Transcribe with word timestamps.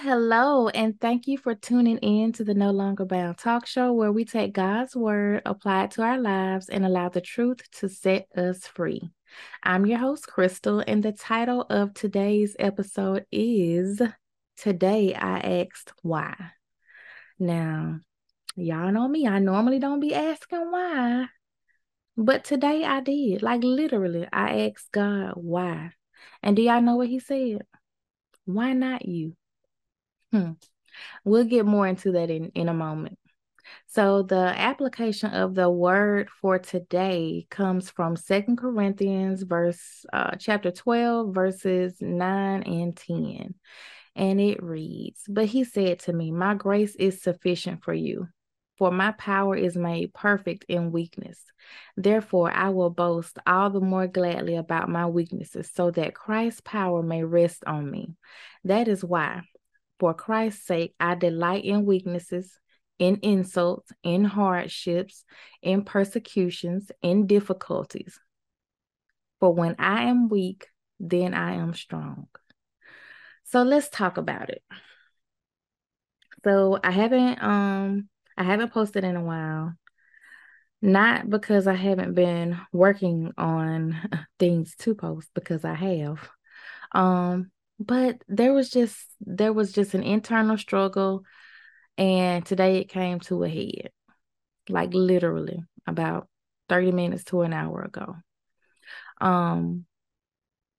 Hello, 0.00 0.68
and 0.68 0.98
thank 1.00 1.26
you 1.26 1.36
for 1.36 1.56
tuning 1.56 1.98
in 1.98 2.30
to 2.34 2.44
the 2.44 2.54
No 2.54 2.70
Longer 2.70 3.04
Bound 3.04 3.36
talk 3.36 3.66
show 3.66 3.92
where 3.92 4.12
we 4.12 4.24
take 4.24 4.52
God's 4.52 4.94
word, 4.94 5.42
apply 5.44 5.84
it 5.84 5.90
to 5.92 6.02
our 6.02 6.20
lives, 6.20 6.68
and 6.68 6.86
allow 6.86 7.08
the 7.08 7.20
truth 7.20 7.68
to 7.80 7.88
set 7.88 8.28
us 8.36 8.64
free. 8.64 9.10
I'm 9.64 9.86
your 9.86 9.98
host, 9.98 10.28
Krystal, 10.28 10.84
and 10.86 11.02
the 11.02 11.10
title 11.10 11.62
of 11.62 11.94
today's 11.94 12.54
episode 12.60 13.26
is 13.32 14.00
Today 14.56 15.14
I 15.14 15.64
Asked 15.66 15.92
Why. 16.02 16.36
Now, 17.40 17.98
y'all 18.54 18.92
know 18.92 19.08
me, 19.08 19.26
I 19.26 19.40
normally 19.40 19.80
don't 19.80 20.00
be 20.00 20.14
asking 20.14 20.70
why, 20.70 21.26
but 22.16 22.44
today 22.44 22.84
I 22.84 23.00
did. 23.00 23.42
Like, 23.42 23.64
literally, 23.64 24.28
I 24.32 24.68
asked 24.68 24.92
God 24.92 25.32
why. 25.34 25.90
And 26.40 26.54
do 26.54 26.62
y'all 26.62 26.82
know 26.82 26.94
what 26.94 27.08
He 27.08 27.18
said? 27.18 27.62
Why 28.44 28.74
not 28.74 29.04
you? 29.04 29.34
Hmm. 30.32 30.52
We'll 31.24 31.44
get 31.44 31.66
more 31.66 31.86
into 31.86 32.12
that 32.12 32.30
in, 32.30 32.50
in 32.54 32.68
a 32.68 32.74
moment. 32.74 33.18
So 33.86 34.22
the 34.22 34.36
application 34.36 35.30
of 35.32 35.54
the 35.54 35.70
word 35.70 36.28
for 36.40 36.58
today 36.58 37.46
comes 37.50 37.90
from 37.90 38.16
Second 38.16 38.56
Corinthians 38.56 39.42
verse 39.42 40.04
uh, 40.12 40.36
chapter 40.38 40.70
12 40.70 41.34
verses 41.34 41.96
9 42.00 42.62
and 42.62 42.96
10. 42.96 43.54
And 44.16 44.40
it 44.40 44.62
reads, 44.62 45.22
"But 45.28 45.46
he 45.46 45.64
said 45.64 46.00
to 46.00 46.12
me, 46.12 46.32
my 46.32 46.54
grace 46.54 46.96
is 46.96 47.22
sufficient 47.22 47.84
for 47.84 47.94
you, 47.94 48.28
for 48.76 48.90
my 48.90 49.12
power 49.12 49.56
is 49.56 49.76
made 49.76 50.12
perfect 50.12 50.64
in 50.68 50.90
weakness. 50.90 51.40
Therefore, 51.96 52.50
I 52.50 52.70
will 52.70 52.90
boast 52.90 53.38
all 53.46 53.70
the 53.70 53.80
more 53.80 54.06
gladly 54.06 54.56
about 54.56 54.88
my 54.88 55.06
weaknesses, 55.06 55.70
so 55.72 55.90
that 55.92 56.14
Christ's 56.14 56.62
power 56.62 57.02
may 57.02 57.22
rest 57.22 57.62
on 57.66 57.90
me. 57.90 58.14
That 58.64 58.88
is 58.88 59.04
why 59.04 59.42
for 59.98 60.14
Christ's 60.14 60.66
sake, 60.66 60.94
I 61.00 61.14
delight 61.14 61.64
in 61.64 61.84
weaknesses, 61.84 62.58
in 62.98 63.18
insults, 63.22 63.90
in 64.02 64.24
hardships, 64.24 65.24
in 65.62 65.84
persecutions, 65.84 66.90
in 67.02 67.26
difficulties. 67.26 68.18
For 69.40 69.52
when 69.52 69.76
I 69.78 70.04
am 70.04 70.28
weak, 70.28 70.66
then 70.98 71.34
I 71.34 71.54
am 71.54 71.74
strong. 71.74 72.28
So 73.44 73.62
let's 73.62 73.88
talk 73.88 74.16
about 74.16 74.50
it. 74.50 74.62
So 76.44 76.78
I 76.82 76.90
haven't 76.90 77.42
um 77.42 78.08
I 78.36 78.44
haven't 78.44 78.72
posted 78.72 79.04
in 79.04 79.16
a 79.16 79.22
while. 79.24 79.74
Not 80.80 81.28
because 81.28 81.66
I 81.66 81.74
haven't 81.74 82.14
been 82.14 82.58
working 82.72 83.32
on 83.36 83.96
things 84.38 84.76
to 84.80 84.94
post 84.94 85.28
because 85.34 85.64
I 85.64 85.74
have. 85.74 86.28
Um 86.92 87.50
but 87.78 88.22
there 88.28 88.52
was 88.52 88.70
just 88.70 88.96
there 89.20 89.52
was 89.52 89.72
just 89.72 89.94
an 89.94 90.02
internal 90.02 90.56
struggle 90.58 91.24
and 91.96 92.44
today 92.44 92.78
it 92.78 92.88
came 92.88 93.20
to 93.20 93.44
a 93.44 93.48
head 93.48 93.90
like 94.68 94.92
literally 94.92 95.62
about 95.86 96.28
30 96.68 96.92
minutes 96.92 97.24
to 97.24 97.42
an 97.42 97.52
hour 97.52 97.82
ago 97.82 98.16
um 99.20 99.84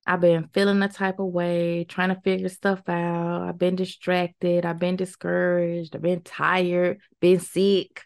I've 0.08 0.22
been 0.22 0.50
feeling 0.54 0.82
a 0.82 0.90
type 0.90 1.20
of 1.20 1.28
way, 1.28 1.84
trying 1.84 2.10
to 2.10 2.20
figure 2.22 2.50
stuff 2.50 2.82
out. 2.90 3.44
I've 3.44 3.60
been 3.60 3.76
distracted. 3.76 4.66
I've 4.66 4.80
been 4.80 4.96
discouraged. 4.96 5.96
I've 5.96 6.02
been 6.02 6.24
tired, 6.24 7.00
been 7.20 7.40
sick, 7.40 8.06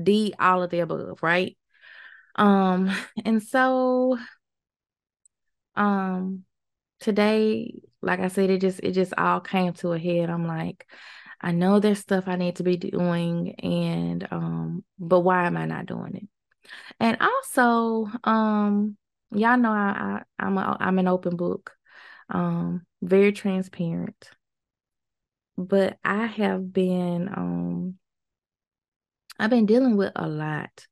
D, 0.00 0.34
all 0.38 0.62
of 0.62 0.70
the 0.70 0.80
above, 0.80 1.22
right? 1.22 1.56
Um, 2.36 2.90
and 3.24 3.42
so 3.42 4.18
um 5.76 6.44
today 7.00 7.80
like 8.02 8.20
I 8.20 8.28
said, 8.28 8.50
it 8.50 8.60
just 8.60 8.80
it 8.82 8.92
just 8.92 9.12
all 9.18 9.40
came 9.40 9.72
to 9.74 9.92
a 9.92 9.98
head. 9.98 10.30
I'm 10.30 10.46
like, 10.46 10.86
I 11.40 11.52
know 11.52 11.80
there's 11.80 11.98
stuff 11.98 12.24
I 12.26 12.36
need 12.36 12.56
to 12.56 12.62
be 12.62 12.76
doing, 12.76 13.54
and 13.60 14.26
um, 14.30 14.84
but 14.98 15.20
why 15.20 15.46
am 15.46 15.56
I 15.56 15.66
not 15.66 15.86
doing 15.86 16.14
it? 16.16 16.28
And 16.98 17.18
also, 17.20 18.08
um, 18.24 18.96
y'all 19.32 19.58
know 19.58 19.72
I, 19.72 20.22
I 20.38 20.44
I'm 20.44 20.58
a 20.58 20.76
I'm 20.80 20.98
an 20.98 21.08
open 21.08 21.36
book, 21.36 21.72
um, 22.30 22.86
very 23.02 23.32
transparent. 23.32 24.30
But 25.56 25.98
I 26.02 26.26
have 26.26 26.72
been 26.72 27.28
um 27.28 27.98
I've 29.38 29.50
been 29.50 29.66
dealing 29.66 29.96
with 29.96 30.12
a 30.16 30.26
lot 30.28 30.86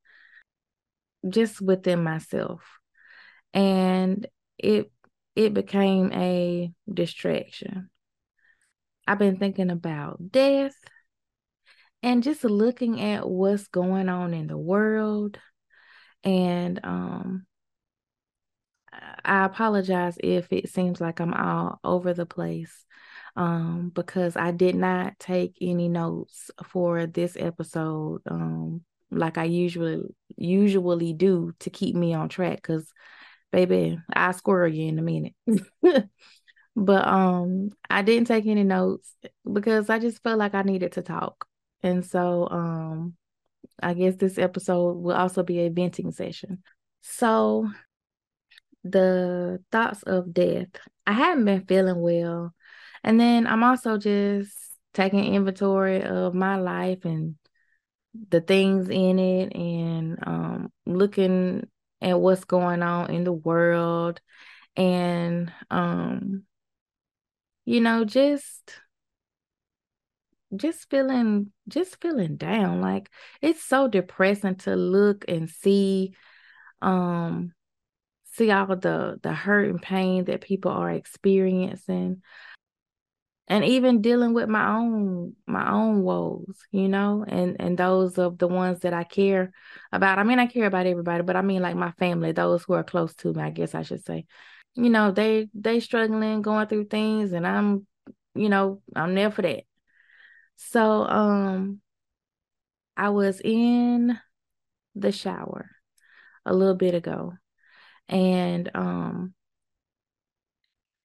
just 1.28 1.60
within 1.60 2.02
myself. 2.02 2.62
And 3.54 4.26
it 4.58 4.90
it 5.38 5.54
became 5.54 6.12
a 6.14 6.72
distraction. 6.92 7.90
I've 9.06 9.20
been 9.20 9.36
thinking 9.36 9.70
about 9.70 10.32
death 10.32 10.74
and 12.02 12.24
just 12.24 12.42
looking 12.42 13.00
at 13.00 13.28
what's 13.28 13.68
going 13.68 14.08
on 14.08 14.34
in 14.34 14.48
the 14.48 14.58
world. 14.58 15.38
And 16.24 16.80
um, 16.82 17.46
I 19.24 19.44
apologize 19.44 20.18
if 20.24 20.52
it 20.52 20.70
seems 20.70 21.00
like 21.00 21.20
I'm 21.20 21.32
all 21.32 21.78
over 21.84 22.12
the 22.12 22.26
place 22.26 22.84
um, 23.36 23.92
because 23.94 24.36
I 24.36 24.50
did 24.50 24.74
not 24.74 25.20
take 25.20 25.56
any 25.60 25.88
notes 25.88 26.50
for 26.64 27.06
this 27.06 27.36
episode 27.38 28.22
um, 28.28 28.82
like 29.12 29.38
I 29.38 29.44
usually 29.44 30.02
usually 30.36 31.12
do 31.12 31.52
to 31.60 31.70
keep 31.70 31.94
me 31.94 32.12
on 32.12 32.28
track 32.28 32.56
because 32.56 32.92
baby, 33.50 33.98
I'll 34.12 34.32
squirrel 34.32 34.72
you 34.72 34.88
in 34.88 34.98
a 34.98 35.02
minute. 35.02 35.34
but 36.76 37.06
um 37.08 37.70
I 37.90 38.02
didn't 38.02 38.28
take 38.28 38.46
any 38.46 38.64
notes 38.64 39.12
because 39.50 39.90
I 39.90 39.98
just 39.98 40.22
felt 40.22 40.38
like 40.38 40.54
I 40.54 40.62
needed 40.62 40.92
to 40.92 41.02
talk. 41.02 41.46
And 41.82 42.04
so 42.04 42.48
um 42.50 43.14
I 43.82 43.94
guess 43.94 44.16
this 44.16 44.38
episode 44.38 44.98
will 44.98 45.16
also 45.16 45.42
be 45.42 45.60
a 45.60 45.68
venting 45.70 46.12
session. 46.12 46.62
So 47.02 47.68
the 48.84 49.62
thoughts 49.70 50.02
of 50.04 50.32
death. 50.32 50.68
I 51.06 51.12
haven't 51.12 51.44
been 51.44 51.66
feeling 51.66 52.00
well. 52.00 52.54
And 53.04 53.18
then 53.20 53.46
I'm 53.46 53.62
also 53.62 53.98
just 53.98 54.52
taking 54.94 55.34
inventory 55.34 56.02
of 56.02 56.34
my 56.34 56.56
life 56.56 57.04
and 57.04 57.36
the 58.30 58.40
things 58.40 58.88
in 58.88 59.18
it 59.18 59.54
and 59.54 60.18
um 60.26 60.72
looking 60.86 61.68
and 62.00 62.20
what's 62.20 62.44
going 62.44 62.82
on 62.82 63.10
in 63.10 63.24
the 63.24 63.32
world. 63.32 64.20
And 64.76 65.52
um 65.70 66.44
you 67.64 67.80
know 67.80 68.04
just 68.04 68.80
just 70.56 70.88
feeling 70.90 71.52
just 71.68 72.00
feeling 72.00 72.36
down. 72.36 72.80
Like 72.80 73.10
it's 73.42 73.62
so 73.62 73.88
depressing 73.88 74.56
to 74.56 74.76
look 74.76 75.24
and 75.28 75.48
see 75.48 76.14
um 76.80 77.52
see 78.32 78.50
all 78.50 78.66
the 78.66 79.18
the 79.22 79.32
hurt 79.32 79.68
and 79.68 79.82
pain 79.82 80.24
that 80.24 80.40
people 80.40 80.70
are 80.70 80.90
experiencing 80.90 82.22
and 83.48 83.64
even 83.64 84.02
dealing 84.02 84.34
with 84.34 84.48
my 84.48 84.76
own 84.76 85.34
my 85.46 85.70
own 85.72 86.02
woes 86.02 86.58
you 86.70 86.88
know 86.88 87.24
and 87.26 87.56
and 87.60 87.78
those 87.78 88.18
of 88.18 88.38
the 88.38 88.46
ones 88.46 88.80
that 88.80 88.92
i 88.92 89.02
care 89.04 89.50
about. 89.90 90.18
I 90.18 90.22
mean 90.22 90.38
i 90.38 90.46
care 90.46 90.66
about 90.66 90.86
everybody 90.86 91.22
but 91.22 91.34
i 91.36 91.42
mean 91.42 91.62
like 91.62 91.74
my 91.76 91.90
family 91.92 92.32
those 92.32 92.62
who 92.64 92.74
are 92.74 92.84
close 92.84 93.14
to 93.16 93.32
me 93.32 93.42
i 93.42 93.50
guess 93.50 93.74
i 93.74 93.82
should 93.82 94.04
say. 94.04 94.26
You 94.74 94.90
know 94.90 95.10
they 95.10 95.48
they 95.54 95.80
struggling 95.80 96.42
going 96.42 96.68
through 96.68 96.84
things 96.84 97.32
and 97.32 97.46
i'm 97.46 97.86
you 98.34 98.48
know 98.48 98.80
i'm 98.94 99.14
there 99.14 99.30
for 99.30 99.42
that. 99.42 99.64
So 100.56 101.04
um 101.04 101.80
i 102.96 103.08
was 103.08 103.40
in 103.40 104.18
the 104.94 105.10
shower 105.10 105.70
a 106.44 106.54
little 106.54 106.74
bit 106.74 106.94
ago 106.94 107.34
and 108.08 108.70
um 108.74 109.34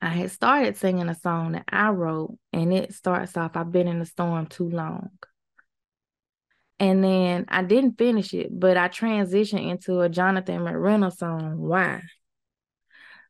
I 0.03 0.09
had 0.09 0.31
started 0.31 0.75
singing 0.75 1.07
a 1.07 1.15
song 1.15 1.53
that 1.53 1.63
I 1.69 1.87
wrote, 1.91 2.37
and 2.51 2.73
it 2.73 2.93
starts 2.93 3.37
off, 3.37 3.55
I've 3.55 3.71
been 3.71 3.87
in 3.87 3.99
the 3.99 4.05
storm 4.05 4.47
too 4.47 4.69
long. 4.69 5.11
And 6.77 7.01
then 7.01 7.45
I 7.47 7.63
didn't 7.63 7.97
finish 7.97 8.33
it, 8.33 8.49
but 8.51 8.75
I 8.75 8.89
transitioned 8.89 9.65
into 9.65 10.01
a 10.01 10.09
Jonathan 10.09 10.59
McReynolds 10.59 11.15
song, 11.15 11.57
Why? 11.57 12.01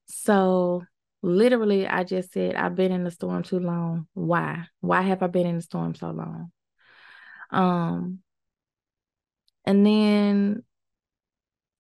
So 0.07 0.83
literally, 1.21 1.85
I 1.85 2.05
just 2.05 2.33
said, 2.33 2.55
I've 2.55 2.73
been 2.73 2.91
in 2.91 3.03
the 3.03 3.11
storm 3.11 3.43
too 3.43 3.59
long. 3.59 4.07
Why? 4.15 4.65
Why 4.81 5.03
have 5.03 5.21
I 5.21 5.27
been 5.27 5.45
in 5.45 5.57
the 5.57 5.61
storm 5.61 5.93
so 5.93 6.09
long? 6.09 6.51
Um, 7.51 8.23
and 9.63 9.85
then 9.85 10.63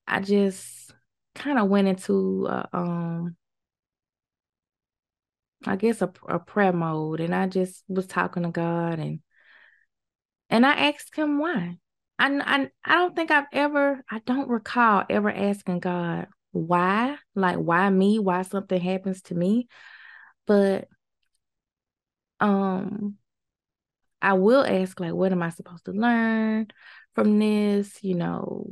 I 0.07 0.21
just 0.21 0.93
kind 1.33 1.57
of 1.57 1.67
went 1.67 1.87
into 1.87 2.47
uh, 2.47 2.67
um 2.73 3.35
I 5.65 5.75
guess 5.75 6.01
a, 6.01 6.11
a 6.27 6.39
prayer 6.39 6.73
mode 6.73 7.19
and 7.19 7.33
I 7.33 7.47
just 7.47 7.83
was 7.87 8.07
talking 8.07 8.43
to 8.43 8.49
God 8.49 8.99
and 8.99 9.19
and 10.49 10.65
I 10.65 10.89
asked 10.89 11.15
him 11.15 11.39
why. 11.39 11.77
I, 12.19 12.27
I 12.39 12.69
I 12.85 12.95
don't 12.95 13.15
think 13.15 13.31
I've 13.31 13.47
ever 13.51 14.03
I 14.09 14.19
don't 14.19 14.49
recall 14.49 15.03
ever 15.09 15.31
asking 15.31 15.79
God 15.79 16.27
why, 16.51 17.17
like 17.35 17.57
why 17.57 17.89
me, 17.89 18.19
why 18.19 18.43
something 18.43 18.79
happens 18.79 19.21
to 19.23 19.35
me. 19.35 19.67
But 20.45 20.87
um 22.39 23.17
I 24.21 24.33
will 24.33 24.63
ask 24.65 24.99
like 24.99 25.13
what 25.13 25.31
am 25.31 25.43
I 25.43 25.49
supposed 25.49 25.85
to 25.85 25.91
learn 25.91 26.67
from 27.15 27.39
this? 27.39 28.03
You 28.03 28.15
know, 28.15 28.71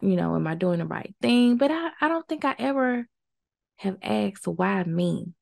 you 0.00 0.16
know, 0.16 0.36
am 0.36 0.46
I 0.46 0.54
doing 0.54 0.78
the 0.78 0.86
right 0.86 1.14
thing? 1.22 1.56
But 1.56 1.70
I, 1.70 1.90
I 2.00 2.08
don't 2.08 2.26
think 2.28 2.44
I 2.44 2.54
ever 2.58 3.06
have 3.76 3.96
asked 4.02 4.46
why 4.46 4.82
me. 4.84 5.32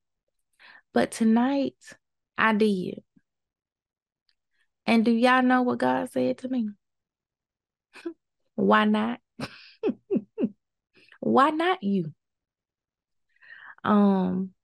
But 0.92 1.10
tonight 1.10 1.76
I 2.36 2.54
did. 2.54 3.02
And 4.86 5.04
do 5.04 5.10
y'all 5.10 5.42
know 5.42 5.62
what 5.62 5.78
God 5.78 6.10
said 6.10 6.38
to 6.38 6.48
me? 6.48 6.70
why 8.54 8.84
not? 8.84 9.20
why 11.20 11.50
not 11.50 11.82
you? 11.82 12.12
Um 13.84 14.54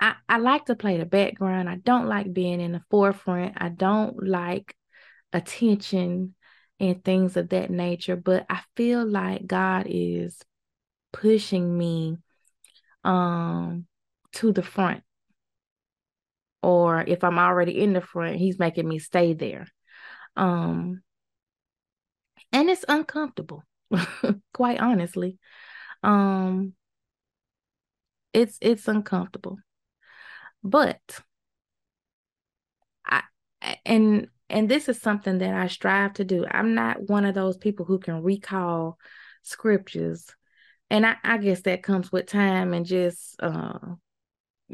I, 0.00 0.16
I 0.28 0.36
like 0.38 0.66
to 0.66 0.74
play 0.74 0.98
the 0.98 1.06
background. 1.06 1.68
I 1.70 1.76
don't 1.76 2.08
like 2.08 2.32
being 2.32 2.60
in 2.60 2.72
the 2.72 2.82
forefront. 2.90 3.54
I 3.56 3.70
don't 3.70 4.22
like 4.22 4.76
attention 5.32 6.34
and 6.78 7.02
things 7.02 7.36
of 7.38 7.48
that 7.50 7.70
nature. 7.70 8.16
But 8.16 8.44
I 8.50 8.60
feel 8.76 9.06
like 9.06 9.46
God 9.46 9.86
is 9.88 10.38
pushing 11.12 11.78
me 11.78 12.18
um 13.04 13.86
to 14.32 14.52
the 14.52 14.62
front. 14.62 15.02
Or 16.64 17.02
if 17.06 17.22
I'm 17.22 17.38
already 17.38 17.78
in 17.80 17.92
the 17.92 18.00
front, 18.00 18.36
he's 18.36 18.58
making 18.58 18.88
me 18.88 18.98
stay 18.98 19.34
there. 19.34 19.68
Um 20.36 21.02
and 22.52 22.70
it's 22.70 22.84
uncomfortable, 22.88 23.64
quite 24.54 24.80
honestly. 24.80 25.38
Um 26.02 26.74
it's 28.32 28.58
it's 28.60 28.88
uncomfortable. 28.88 29.58
But 30.62 31.00
I 33.06 33.22
and 33.84 34.28
and 34.50 34.68
this 34.68 34.88
is 34.88 35.00
something 35.00 35.38
that 35.38 35.54
I 35.54 35.68
strive 35.68 36.14
to 36.14 36.24
do. 36.24 36.44
I'm 36.50 36.74
not 36.74 37.08
one 37.08 37.24
of 37.24 37.34
those 37.34 37.56
people 37.56 37.86
who 37.86 37.98
can 37.98 38.22
recall 38.22 38.98
scriptures. 39.42 40.26
And 40.90 41.06
I, 41.06 41.16
I 41.24 41.38
guess 41.38 41.62
that 41.62 41.82
comes 41.82 42.12
with 42.12 42.26
time 42.26 42.74
and 42.74 42.84
just 42.86 43.36
uh 43.40 43.78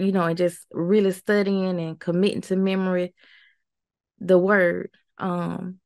you 0.01 0.13
know, 0.13 0.25
and 0.25 0.37
just 0.39 0.67
really 0.73 1.13
studying 1.13 1.79
and 1.79 2.01
committing 2.01 2.41
to 2.43 2.57
memory 2.57 3.15
the 4.19 4.39
word. 4.39 4.91
Um, 5.19 5.79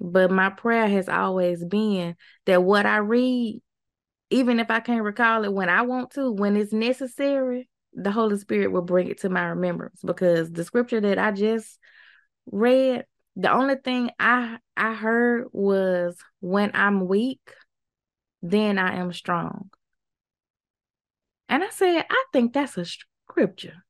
but 0.00 0.30
my 0.30 0.50
prayer 0.50 0.88
has 0.88 1.08
always 1.08 1.64
been 1.64 2.16
that 2.46 2.62
what 2.62 2.86
I 2.86 2.98
read, 2.98 3.60
even 4.30 4.58
if 4.58 4.70
I 4.70 4.80
can't 4.80 5.04
recall 5.04 5.44
it 5.44 5.52
when 5.52 5.68
I 5.68 5.82
want 5.82 6.12
to, 6.12 6.32
when 6.32 6.56
it's 6.56 6.72
necessary, 6.72 7.68
the 7.92 8.10
Holy 8.10 8.38
Spirit 8.38 8.72
will 8.72 8.82
bring 8.82 9.08
it 9.08 9.20
to 9.20 9.28
my 9.28 9.46
remembrance 9.46 10.00
because 10.04 10.50
the 10.50 10.64
scripture 10.64 11.00
that 11.00 11.18
I 11.18 11.32
just 11.32 11.78
read, 12.46 13.04
the 13.36 13.52
only 13.52 13.76
thing 13.76 14.10
I 14.18 14.58
I 14.76 14.94
heard 14.94 15.48
was 15.52 16.16
when 16.40 16.70
I'm 16.74 17.06
weak, 17.06 17.54
then 18.42 18.78
I 18.78 18.96
am 18.96 19.12
strong. 19.12 19.70
And 21.48 21.64
I 21.64 21.70
said, 21.70 22.06
I 22.08 22.24
think 22.32 22.52
that's 22.52 22.78
a 22.78 22.84
scripture. 23.30 23.84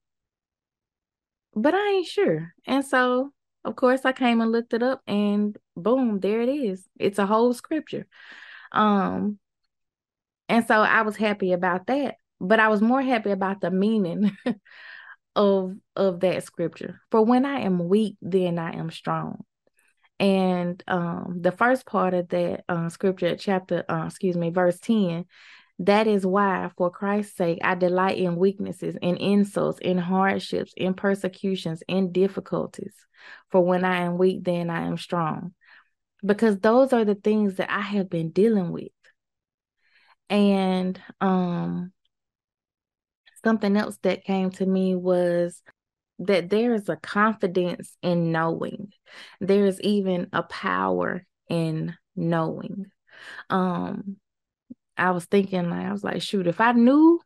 But 1.55 1.75
I 1.75 1.89
ain't 1.91 2.07
sure. 2.07 2.53
And 2.67 2.85
so, 2.85 3.33
of 3.65 3.77
course, 3.77 4.05
I 4.05 4.13
came 4.13 4.41
and 4.41 4.53
looked 4.53 4.75
it 4.75 4.83
up 4.83 5.03
and 5.07 5.57
boom, 5.77 6.21
there 6.21 6.41
it 6.41 6.49
is. 6.49 6.87
It's 6.99 7.19
a 7.19 7.27
whole 7.27 7.53
scripture. 7.53 8.07
Um 8.73 9.39
and 10.49 10.67
so 10.67 10.75
I 10.75 11.03
was 11.03 11.17
happy 11.17 11.53
about 11.53 11.87
that 11.87 12.17
but 12.41 12.59
I 12.59 12.69
was 12.69 12.81
more 12.81 13.03
happy 13.03 13.31
about 13.31 13.61
the 13.61 13.71
meaning 13.71 14.37
of 15.37 15.77
of 15.95 16.21
that 16.21 16.43
scripture. 16.45 17.01
For 17.11 17.23
when 17.23 17.45
I 17.45 17.61
am 17.61 17.89
weak, 17.89 18.17
then 18.23 18.59
I 18.59 18.77
am 18.77 18.91
strong. 18.91 19.45
And 20.19 20.83
um, 20.89 21.39
the 21.41 21.53
first 21.53 21.87
part 21.87 22.13
of 22.15 22.29
that 22.29 22.65
uh, 22.69 22.89
scripture, 22.91 23.37
chapter, 23.37 23.85
uh, 23.89 24.05
excuse 24.07 24.37
me, 24.37 24.51
verse 24.51 24.79
10, 24.79 25.25
that 25.81 26.07
is 26.07 26.27
why, 26.27 26.71
for 26.77 26.91
Christ's 26.91 27.37
sake, 27.37 27.59
I 27.65 27.75
delight 27.75 28.19
in 28.19 28.37
weaknesses, 28.37 28.97
in 29.01 29.17
insults, 29.17 29.79
in 29.79 29.97
hardships, 29.97 30.75
in 30.77 30.93
persecutions, 30.93 31.83
in 31.89 32.13
difficulties. 32.13 32.95
For 33.51 33.63
when 33.63 33.83
I 33.85 34.03
am 34.03 34.19
weak, 34.19 34.45
then 34.45 34.69
I 34.69 34.83
am 34.87 34.99
strong. 34.99 35.55
Because 36.25 36.59
those 36.59 36.93
are 36.93 37.07
the 37.07 37.15
things 37.15 37.57
that 37.57 37.71
I 37.71 37.81
have 37.81 38.11
been 38.11 38.31
dealing 38.31 38.73
with. 38.73 38.89
And 40.29 41.01
um, 41.23 41.93
something 43.43 43.75
else 43.75 43.99
that 44.03 44.25
came 44.25 44.51
to 44.51 44.67
me 44.67 44.95
was 44.95 45.63
that 46.19 46.51
there 46.51 46.75
is 46.75 46.91
a 46.91 46.97
confidence 46.97 47.97
in 48.03 48.33
knowing. 48.33 48.93
There's 49.41 49.81
even 49.81 50.29
a 50.35 50.43
power 50.43 51.25
in 51.49 51.97
knowing. 52.15 52.91
Um, 53.49 54.19
I 55.01 55.11
was 55.13 55.25
thinking, 55.25 55.71
like, 55.71 55.87
I 55.87 55.93
was 55.93 56.05
like, 56.05 56.23
shoot, 56.23 56.47
if 56.47 56.61
I 56.61 56.73
knew 56.73 57.21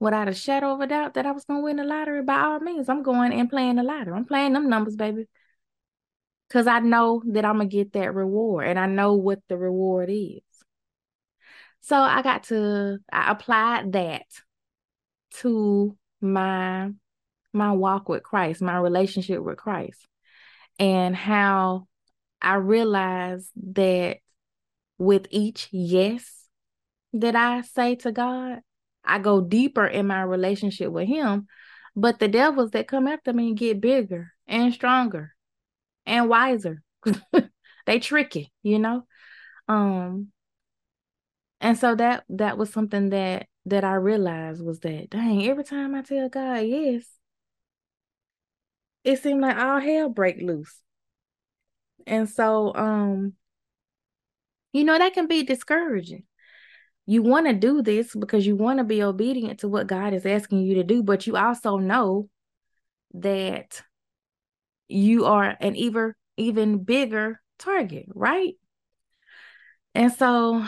without 0.00 0.28
a 0.28 0.34
shadow 0.34 0.72
of 0.72 0.80
a 0.80 0.86
doubt 0.86 1.14
that 1.14 1.26
I 1.26 1.32
was 1.32 1.44
gonna 1.44 1.60
win 1.60 1.76
the 1.76 1.84
lottery, 1.84 2.22
by 2.22 2.40
all 2.40 2.60
means, 2.60 2.88
I'm 2.88 3.02
going 3.02 3.32
and 3.32 3.48
playing 3.50 3.76
the 3.76 3.82
lottery. 3.82 4.14
I'm 4.14 4.24
playing 4.24 4.52
them 4.54 4.68
numbers, 4.68 4.96
baby. 4.96 5.28
Cause 6.50 6.66
I 6.66 6.80
know 6.80 7.22
that 7.28 7.44
I'm 7.44 7.56
gonna 7.58 7.66
get 7.66 7.92
that 7.94 8.14
reward 8.14 8.66
and 8.66 8.78
I 8.78 8.86
know 8.86 9.14
what 9.14 9.40
the 9.48 9.56
reward 9.56 10.10
is. 10.10 10.42
So 11.80 11.96
I 11.96 12.22
got 12.22 12.44
to 12.44 12.98
I 13.12 13.30
applied 13.30 13.92
that 13.92 14.26
to 15.40 15.96
my 16.20 16.90
my 17.52 17.72
walk 17.72 18.08
with 18.08 18.22
Christ, 18.22 18.62
my 18.62 18.78
relationship 18.78 19.42
with 19.42 19.56
Christ, 19.56 20.06
and 20.78 21.14
how 21.16 21.86
I 22.40 22.54
realized 22.56 23.50
that 23.74 24.18
with 24.98 25.26
each 25.30 25.68
yes 25.70 26.41
that 27.14 27.36
I 27.36 27.62
say 27.62 27.96
to 27.96 28.12
God, 28.12 28.60
I 29.04 29.18
go 29.18 29.40
deeper 29.40 29.86
in 29.86 30.06
my 30.06 30.22
relationship 30.22 30.90
with 30.90 31.08
Him. 31.08 31.46
But 31.94 32.18
the 32.18 32.28
devils 32.28 32.70
that 32.70 32.88
come 32.88 33.06
after 33.06 33.32
me 33.32 33.54
get 33.54 33.80
bigger 33.80 34.32
and 34.46 34.72
stronger 34.72 35.34
and 36.06 36.28
wiser. 36.28 36.82
they 37.86 37.98
tricky, 37.98 38.52
you 38.62 38.78
know. 38.78 39.06
Um, 39.68 40.28
and 41.60 41.78
so 41.78 41.94
that 41.94 42.24
that 42.28 42.58
was 42.58 42.70
something 42.70 43.10
that 43.10 43.46
that 43.66 43.84
I 43.84 43.94
realized 43.94 44.64
was 44.64 44.80
that 44.80 45.10
dang, 45.10 45.46
every 45.46 45.64
time 45.64 45.94
I 45.94 46.02
tell 46.02 46.28
God 46.28 46.60
yes, 46.60 47.06
it 49.04 49.22
seemed 49.22 49.40
like 49.40 49.56
all 49.56 49.80
hell 49.80 50.08
break 50.08 50.40
loose. 50.40 50.80
And 52.06 52.28
so 52.28 52.74
um 52.74 53.34
you 54.72 54.84
know 54.84 54.98
that 54.98 55.14
can 55.14 55.26
be 55.26 55.42
discouraging. 55.44 56.24
You 57.12 57.20
want 57.20 57.46
to 57.46 57.52
do 57.52 57.82
this 57.82 58.14
because 58.14 58.46
you 58.46 58.56
want 58.56 58.78
to 58.78 58.84
be 58.84 59.02
obedient 59.02 59.60
to 59.60 59.68
what 59.68 59.86
God 59.86 60.14
is 60.14 60.24
asking 60.24 60.60
you 60.60 60.76
to 60.76 60.82
do, 60.82 61.02
but 61.02 61.26
you 61.26 61.36
also 61.36 61.76
know 61.76 62.30
that 63.12 63.82
you 64.88 65.26
are 65.26 65.54
an 65.60 65.76
even 65.76 66.14
even 66.38 66.84
bigger 66.84 67.38
target, 67.58 68.06
right? 68.14 68.54
And 69.94 70.10
so 70.10 70.64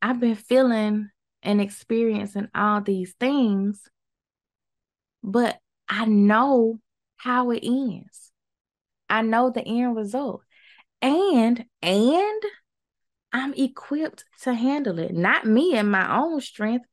I've 0.00 0.20
been 0.20 0.36
feeling 0.36 1.10
and 1.42 1.60
experiencing 1.60 2.46
all 2.54 2.80
these 2.80 3.14
things, 3.18 3.82
but 5.24 5.58
I 5.88 6.04
know 6.04 6.78
how 7.16 7.50
it 7.50 7.64
ends. 7.64 8.30
I 9.10 9.22
know 9.22 9.50
the 9.50 9.66
end 9.66 9.96
result. 9.96 10.42
And 11.02 11.64
and 11.82 12.42
I'm 13.32 13.54
equipped 13.54 14.24
to 14.42 14.54
handle 14.54 14.98
it. 14.98 15.12
Not 15.12 15.44
me 15.44 15.76
and 15.76 15.90
my 15.90 16.18
own 16.18 16.40
strength, 16.40 16.86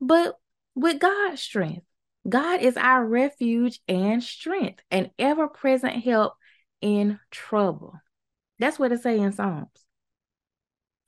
but 0.00 0.36
with 0.74 0.98
God's 0.98 1.42
strength. 1.42 1.84
God 2.28 2.60
is 2.60 2.76
our 2.76 3.04
refuge 3.04 3.80
and 3.86 4.22
strength, 4.22 4.82
an 4.90 5.10
ever-present 5.18 6.02
help 6.02 6.34
in 6.80 7.20
trouble. 7.30 8.00
That's 8.58 8.78
what 8.78 8.92
it 8.92 9.02
says 9.02 9.20
in 9.20 9.32
Psalms. 9.32 9.68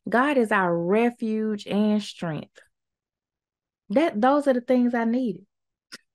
God 0.09 0.37
is 0.37 0.53
our 0.53 0.77
refuge 0.77 1.67
and 1.67 2.03
strength. 2.03 2.59
That 3.91 4.21
those 4.21 4.47
are 4.47 4.53
the 4.53 4.61
things 4.61 4.95
I 4.95 5.05
needed. 5.05 5.47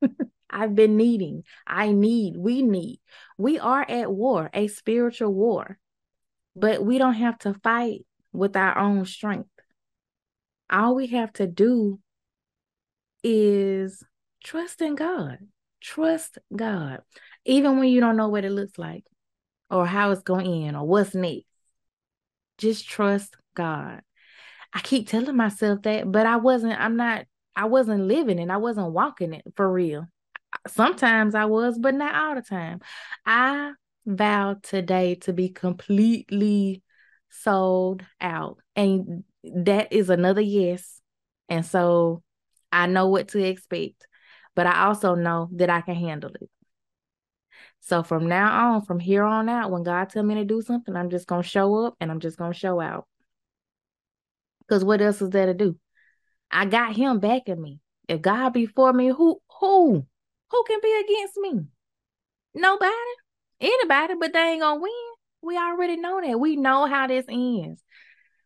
I've 0.50 0.75
been 0.75 0.98
needing. 0.98 1.43
I 1.65 1.91
need. 1.91 2.38
We 2.38 2.62
need. 2.62 3.00
We 3.38 3.60
are 3.60 3.86
at 3.88 4.12
war, 4.12 4.50
a 4.53 4.67
spiritual 4.67 5.33
war. 5.33 5.79
But 6.55 6.86
we 6.86 7.00
don't 7.00 7.15
have 7.15 7.39
to 7.39 7.55
fight 7.55 8.05
with 8.34 8.56
our 8.56 8.78
own 8.78 9.06
strength. 9.06 9.50
All 10.70 10.96
we 10.96 11.08
have 11.08 11.32
to 11.34 11.48
do 11.48 12.00
is 13.24 14.04
trust 14.44 14.82
in 14.82 14.96
God. 14.96 15.38
Trust 15.82 16.38
God. 16.56 17.02
Even 17.46 17.80
when 17.80 17.90
you 17.90 18.00
don't 18.00 18.18
know 18.18 18.30
what 18.30 18.46
it 18.46 18.52
looks 18.52 18.78
like 18.78 19.04
or 19.70 19.86
how 19.86 20.12
it's 20.12 20.24
going 20.24 20.46
to 20.46 20.68
end 20.68 20.78
or 20.78 20.86
what's 20.86 21.16
next. 21.16 21.46
Just 22.58 22.88
trust 22.88 23.36
God. 23.56 24.02
I 24.74 24.80
keep 24.80 25.08
telling 25.08 25.36
myself 25.36 25.84
that, 25.84 26.12
but 26.12 26.25
I 26.25 26.38
wasn't, 26.38 26.80
I'm 26.80 26.98
not 26.98 27.25
I 27.56 27.66
wasn't 27.66 28.06
living 28.06 28.40
it. 28.40 28.50
I 28.50 28.58
wasn't 28.58 28.92
walking 28.92 29.34
it 29.34 29.44
for 29.56 29.72
real. 29.72 30.08
Sometimes 30.68 31.36
I 31.36 31.46
was, 31.46 31.78
but 31.78 31.96
not 31.96 32.16
all 32.16 32.36
the 32.36 32.42
time. 32.42 32.82
I 33.25 33.72
vow 34.06 34.58
today 34.62 35.16
to 35.16 35.34
be 35.34 35.50
completely 35.50 36.83
sold 37.34 38.04
out. 38.22 38.60
And 38.75 39.24
that 39.44 39.92
is 39.92 40.10
another 40.10 40.42
yes. 40.42 41.02
And 41.50 41.66
so 41.66 42.24
I 42.72 42.88
know 42.88 43.10
what 43.10 43.30
to 43.30 43.44
expect, 43.44 44.08
but 44.56 44.68
I 44.68 44.86
also 44.86 45.16
know 45.16 45.50
that 45.54 45.70
I 45.70 45.82
can 45.82 45.96
handle 45.96 46.32
it. 46.40 46.50
So 47.82 48.02
from 48.02 48.28
now 48.28 48.74
on, 48.74 48.86
from 48.86 49.00
here 49.00 49.24
on 49.24 49.50
out, 49.50 49.72
when 49.72 49.84
God 49.84 50.10
tell 50.10 50.24
me 50.24 50.36
to 50.36 50.46
do 50.46 50.62
something, 50.62 50.96
I'm 50.96 51.10
just 51.10 51.28
gonna 51.28 51.44
show 51.44 51.86
up 51.86 51.96
and 52.00 52.10
I'm 52.10 52.20
just 52.20 52.38
gonna 52.38 52.54
show 52.54 52.80
out. 52.80 53.08
Cause 54.70 54.86
what 54.86 55.02
else 55.02 55.22
is 55.22 55.30
there 55.30 55.48
to 55.48 55.54
do? 55.54 55.78
I 56.50 56.66
got 56.66 56.96
him 56.96 57.20
backing 57.20 57.62
me. 57.62 57.80
If 58.08 58.22
God 58.22 58.54
be 58.54 58.66
for 58.66 58.94
me, 58.94 59.10
who 59.10 59.42
who 59.60 60.06
who 60.50 60.63
can 60.63 60.80
be 60.82 61.04
against 61.04 61.38
me? 61.38 61.66
Nobody. 62.54 62.92
Anybody, 63.60 64.13
but 64.20 64.34
they 64.34 64.40
ain't 64.40 64.62
gonna 64.62 64.80
win. 64.80 65.12
We 65.43 65.57
already 65.57 65.97
know 65.97 66.21
that. 66.21 66.39
We 66.39 66.55
know 66.55 66.85
how 66.85 67.07
this 67.07 67.25
ends. 67.27 67.83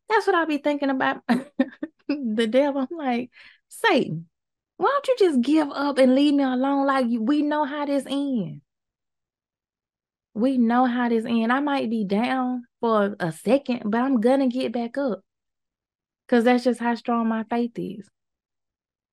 That's 0.10 0.26
what 0.26 0.36
I'll 0.36 0.48
be 0.48 0.58
thinking 0.58 0.90
about 0.90 1.22
the 2.08 2.48
devil. 2.48 2.88
I'm 2.90 2.98
like, 2.98 3.30
Satan, 3.70 4.28
why 4.78 4.90
don't 4.90 5.08
you 5.08 5.28
just 5.28 5.42
give 5.42 5.70
up 5.70 6.00
and 6.00 6.16
leave 6.16 6.34
me 6.34 6.44
alone? 6.44 6.88
Like 6.88 7.06
we 7.10 7.44
know 7.44 7.66
how 7.66 7.86
this 7.86 8.06
ends. 8.08 8.62
We 10.34 10.58
know 10.58 10.86
how 10.86 11.10
this 11.10 11.26
ends. 11.26 11.52
I 11.52 11.60
might 11.60 11.90
be 11.90 12.04
down 12.04 12.66
for 12.80 13.16
a 13.20 13.32
second, 13.32 13.84
but 13.86 14.02
I'm 14.02 14.20
gonna 14.20 14.48
get 14.48 14.72
back 14.72 14.98
up. 14.98 15.22
Cause 16.28 16.44
that's 16.44 16.64
just 16.64 16.80
how 16.80 16.96
strong 16.96 17.28
my 17.28 17.44
faith 17.44 17.72
is. 17.78 18.08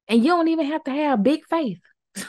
And 0.09 0.23
you 0.23 0.31
don't 0.31 0.49
even 0.49 0.67
have 0.67 0.85
to 0.85 0.91
have 0.91 1.23
big 1.23 1.47
faith. 1.49 1.79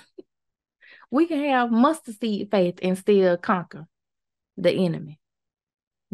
we 1.11 1.27
can 1.27 1.43
have 1.49 1.71
mustard 1.71 2.19
seed 2.19 2.49
faith 2.51 2.79
and 2.81 2.97
still 2.97 3.35
conquer 3.37 3.87
the 4.57 4.71
enemy. 4.71 5.19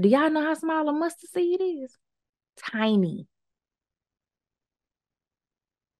Do 0.01 0.10
y'all 0.10 0.31
know 0.31 0.43
how 0.43 0.55
small 0.55 0.89
a 0.89 0.93
mustard 0.93 1.29
seed 1.29 1.62
is? 1.62 1.96
Tiny. 2.58 3.27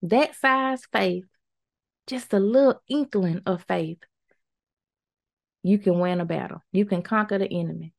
That 0.02 0.36
size 0.36 0.82
faith, 0.92 1.26
just 2.08 2.34
a 2.34 2.40
little 2.40 2.82
inkling 2.88 3.44
of 3.46 3.64
faith, 3.68 4.00
you 5.62 5.78
can 5.78 6.00
win 6.00 6.20
a 6.20 6.26
battle. 6.26 6.64
You 6.72 6.86
can 6.86 7.04
conquer 7.04 7.38
the 7.38 7.46
enemy. 7.46 7.94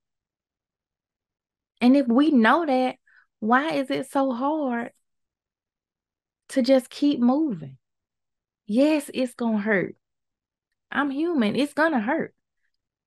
And 1.80 1.96
if 1.96 2.08
we 2.08 2.32
know 2.32 2.66
that, 2.66 2.96
why 3.38 3.74
is 3.74 3.88
it 3.88 4.10
so 4.10 4.32
hard 4.32 4.90
to 6.48 6.62
just 6.62 6.90
keep 6.90 7.20
moving? 7.20 7.78
Yes, 8.66 9.08
it's 9.14 9.34
going 9.34 9.58
to 9.58 9.62
hurt. 9.62 9.94
I'm 10.90 11.10
human. 11.10 11.54
It's 11.54 11.74
going 11.74 11.92
to 11.92 12.00
hurt. 12.00 12.34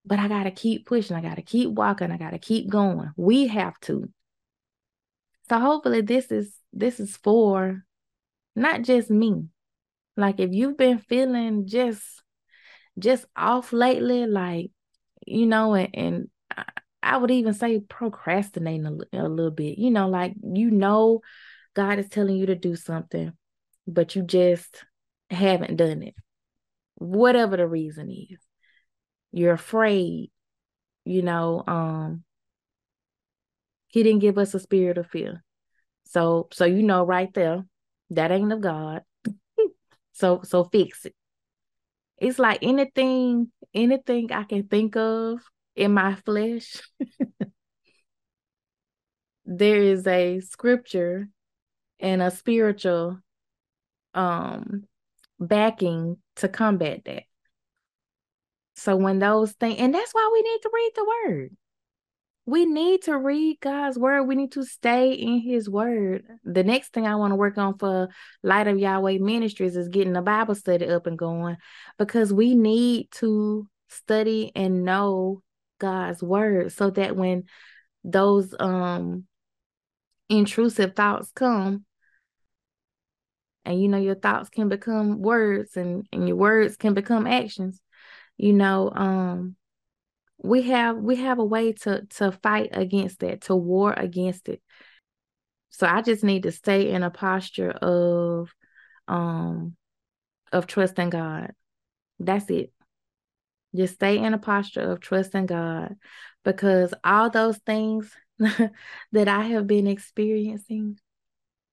But 0.05 0.19
I 0.19 0.27
got 0.27 0.43
to 0.43 0.51
keep 0.51 0.85
pushing. 0.85 1.15
I 1.15 1.21
got 1.21 1.35
to 1.35 1.41
keep 1.41 1.69
walking. 1.69 2.11
I 2.11 2.17
got 2.17 2.31
to 2.31 2.39
keep 2.39 2.69
going. 2.69 3.11
We 3.17 3.47
have 3.47 3.79
to. 3.81 4.09
So 5.49 5.59
hopefully 5.59 6.01
this 6.01 6.31
is 6.31 6.53
this 6.73 6.99
is 6.99 7.15
for 7.17 7.83
not 8.55 8.83
just 8.83 9.09
me. 9.09 9.45
Like 10.17 10.39
if 10.39 10.51
you've 10.53 10.77
been 10.77 10.99
feeling 10.99 11.67
just 11.67 12.03
just 12.97 13.25
off 13.35 13.73
lately, 13.73 14.25
like 14.25 14.71
you 15.25 15.45
know, 15.45 15.73
and, 15.73 15.89
and 15.93 16.29
I, 17.01 17.17
would 17.17 17.31
even 17.31 17.53
say 17.53 17.79
procrastinating 17.79 18.85
a, 18.85 19.25
a 19.25 19.27
little 19.27 19.51
bit. 19.51 19.77
You 19.77 19.91
know, 19.91 20.07
like 20.07 20.33
you 20.43 20.71
know, 20.71 21.21
God 21.73 21.99
is 21.99 22.09
telling 22.09 22.37
you 22.37 22.47
to 22.47 22.55
do 22.55 22.75
something, 22.75 23.33
but 23.87 24.15
you 24.15 24.23
just 24.23 24.83
haven't 25.29 25.77
done 25.77 26.03
it. 26.03 26.15
Whatever 26.95 27.57
the 27.57 27.67
reason 27.67 28.09
is, 28.09 28.39
you're 29.35 29.53
afraid. 29.53 30.31
You 31.03 31.21
know, 31.21 31.61
um, 31.67 32.23
He 33.87 34.01
didn't 34.01 34.21
give 34.21 34.37
us 34.37 34.53
a 34.53 34.59
spirit 34.59 34.97
of 34.97 35.07
fear. 35.07 35.43
So, 36.05 36.47
so 36.53 36.63
you 36.63 36.81
know, 36.81 37.05
right 37.05 37.31
there, 37.33 37.65
that 38.11 38.31
ain't 38.31 38.53
of 38.53 38.61
God. 38.61 39.03
so, 40.13 40.41
so 40.43 40.63
fix 40.63 41.05
it. 41.05 41.13
It's 42.17 42.39
like 42.39 42.59
anything, 42.61 43.51
anything 43.73 44.31
I 44.31 44.43
can 44.43 44.69
think 44.69 44.95
of 44.95 45.41
in 45.75 45.93
my 45.93 46.15
flesh. 46.15 46.81
there 49.45 49.81
is 49.81 50.07
a 50.07 50.39
scripture 50.39 51.27
and 51.99 52.21
a 52.21 52.31
spiritual 52.31 53.19
um 54.13 54.85
backing 55.41 56.15
to 56.37 56.47
combat 56.47 57.01
that. 57.03 57.23
So 58.75 58.95
when 58.95 59.19
those 59.19 59.53
things, 59.53 59.79
and 59.79 59.93
that's 59.93 60.13
why 60.13 60.29
we 60.33 60.41
need 60.41 60.59
to 60.61 60.69
read 60.73 60.91
the 60.95 61.05
word 61.05 61.57
we 62.47 62.65
need 62.65 63.03
to 63.03 63.17
read 63.17 63.59
God's 63.59 63.97
word. 63.97 64.23
We 64.23 64.35
need 64.35 64.51
to 64.51 64.63
stay 64.63 65.13
in 65.13 65.39
his 65.39 65.67
word. 65.67 66.25
The 66.43 66.63
next 66.63 66.93
thing 66.93 67.07
I 67.07 67.15
want 67.15 67.31
to 67.31 67.35
work 67.35 67.57
on 67.57 67.77
for 67.77 68.09
Light 68.43 68.67
of 68.67 68.77
Yahweh 68.77 69.17
Ministries 69.19 69.75
is 69.75 69.89
getting 69.89 70.13
the 70.13 70.21
Bible 70.21 70.53
study 70.53 70.85
up 70.87 71.07
and 71.07 71.17
going 71.17 71.57
because 71.97 72.31
we 72.31 72.53
need 72.53 73.09
to 73.13 73.67
study 73.89 74.51
and 74.55 74.83
know 74.83 75.41
God's 75.79 76.21
word 76.21 76.71
so 76.71 76.91
that 76.91 77.15
when 77.15 77.45
those 78.03 78.53
um 78.59 79.25
intrusive 80.29 80.95
thoughts 80.95 81.31
come 81.35 81.85
and 83.63 83.81
you 83.81 83.87
know 83.87 83.97
your 83.97 84.15
thoughts 84.15 84.49
can 84.49 84.69
become 84.69 85.21
words 85.21 85.75
and 85.75 86.07
and 86.11 86.27
your 86.27 86.37
words 86.37 86.77
can 86.77 86.93
become 86.93 87.25
actions 87.27 87.79
you 88.37 88.53
know 88.53 88.91
um 88.93 89.55
we 90.37 90.63
have 90.63 90.97
we 90.97 91.15
have 91.17 91.39
a 91.39 91.45
way 91.45 91.73
to 91.73 92.05
to 92.05 92.31
fight 92.31 92.69
against 92.73 93.19
that 93.19 93.41
to 93.41 93.55
war 93.55 93.93
against 93.93 94.49
it. 94.49 94.61
So 95.69 95.87
i 95.87 96.01
just 96.01 96.23
need 96.23 96.43
to 96.43 96.51
stay 96.51 96.91
in 96.91 97.03
a 97.03 97.09
posture 97.09 97.71
of 97.71 98.53
um 99.07 99.75
of 100.51 100.67
trusting 100.67 101.09
god. 101.09 101.53
That's 102.19 102.49
it. 102.49 102.71
Just 103.75 103.95
stay 103.95 104.17
in 104.17 104.33
a 104.33 104.37
posture 104.37 104.81
of 104.81 104.99
trusting 104.99 105.47
god 105.47 105.95
because 106.43 106.93
all 107.03 107.29
those 107.29 107.57
things 107.57 108.11
that 108.39 109.27
i 109.27 109.43
have 109.43 109.67
been 109.67 109.87
experiencing 109.87 110.97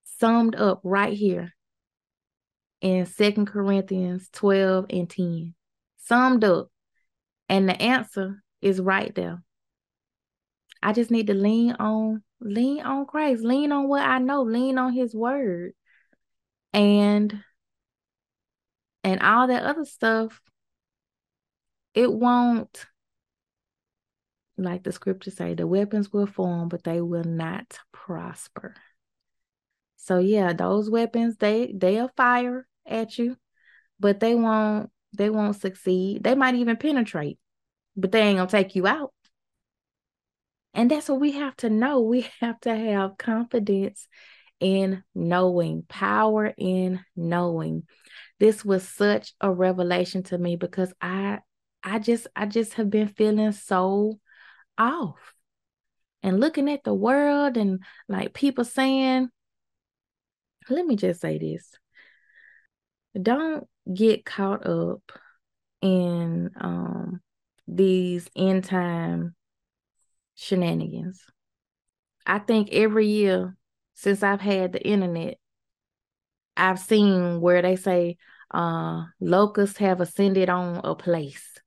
summed 0.05 0.55
up 0.57 0.81
right 0.85 1.13
here 1.13 1.53
in 2.81 3.07
Second 3.07 3.47
corinthians 3.47 4.29
12 4.33 4.87
and 4.91 5.09
10 5.09 5.55
summed 6.05 6.45
up 6.45 6.69
and 7.49 7.69
the 7.69 7.81
answer 7.81 8.43
is 8.61 8.81
right 8.81 9.15
there. 9.15 9.43
I 10.83 10.93
just 10.93 11.11
need 11.11 11.29
to 11.29 11.35
lean 11.35 11.73
on 11.73 12.23
lean 12.41 12.81
on 12.81 13.07
Christ, 13.07 13.45
lean 13.45 13.73
on 13.73 13.89
what 13.89 14.03
I 14.03 14.19
know, 14.19 14.43
lean 14.43 14.79
on 14.79 14.93
his 14.93 15.15
word. 15.15 15.73
And 16.73 17.43
and 19.05 19.21
all 19.21 19.49
that 19.49 19.65
other 19.65 19.85
stuff 19.85 20.41
it 21.95 22.11
won't 22.11 22.87
like 24.57 24.83
the 24.83 24.93
scriptures 24.93 25.37
say 25.37 25.55
the 25.55 25.67
weapons 25.67 26.13
will 26.13 26.27
form 26.27 26.69
but 26.69 26.85
they 26.85 27.01
will 27.01 27.25
not 27.25 27.79
prosper. 27.93 28.75
So 29.97 30.19
yeah, 30.19 30.53
those 30.53 30.91
weapons 30.91 31.37
they 31.37 31.73
they'll 31.77 32.11
fire 32.17 32.67
at 32.87 33.19
you, 33.19 33.37
but 34.01 34.21
they 34.21 34.35
won't 34.35 34.91
they 35.13 35.31
won't 35.31 35.61
succeed. 35.61 36.23
They 36.25 36.35
might 36.35 36.55
even 36.55 36.77
penetrate 36.77 37.39
but 37.97 38.13
they 38.13 38.21
ain't 38.23 38.39
gonna 38.39 38.51
take 38.51 38.75
you 38.75 38.87
out. 38.87 39.13
And 40.75 40.91
that's 40.91 41.09
what 41.09 41.21
we 41.21 41.33
have 41.33 41.57
to 41.57 41.71
know. 41.71 42.01
We 42.01 42.23
have 42.41 42.61
to 42.61 42.75
have 42.75 43.19
confidence 43.19 44.09
in 44.61 45.03
knowing, 45.15 45.85
power 45.89 46.53
in 46.57 47.01
knowing. 47.17 47.85
This 48.39 48.65
was 48.65 48.87
such 48.87 49.35
a 49.41 49.51
revelation 49.53 50.23
to 50.25 50.39
me 50.39 50.57
because 50.57 50.93
I 51.01 51.41
I 51.83 51.99
just 51.99 52.27
I 52.37 52.47
just 52.47 52.75
have 52.75 52.91
been 52.91 53.09
feeling 53.09 53.53
so 53.53 54.19
off. 54.79 55.35
And 56.23 56.39
looking 56.39 56.71
at 56.71 56.85
the 56.85 56.95
world 56.95 57.57
and 57.57 57.83
like 58.09 58.33
people 58.33 58.65
saying, 58.65 59.29
let 60.71 60.87
me 60.87 60.95
just 60.95 61.21
say 61.21 61.39
this. 61.39 61.73
Don't 63.21 63.67
get 63.93 64.25
caught 64.25 64.67
up 64.67 65.13
in 65.81 66.51
um 66.61 67.21
these 67.67 68.29
end 68.37 68.65
time 68.65 69.35
shenanigans. 70.35 71.21
I 72.27 72.39
think 72.39 72.71
every 72.73 73.09
year 73.09 73.57
since 73.95 74.23
I've 74.23 74.41
had 74.41 74.73
the 74.73 74.87
internet, 74.87 75.39
I've 76.57 76.79
seen 76.79 77.41
where 77.41 77.63
they 77.63 77.77
say 77.77 78.17
uh, 78.53 79.05
locusts 79.21 79.79
have 79.79 80.01
ascended 80.01 80.49
on 80.49 80.81
a 80.85 80.95
place 80.95 81.59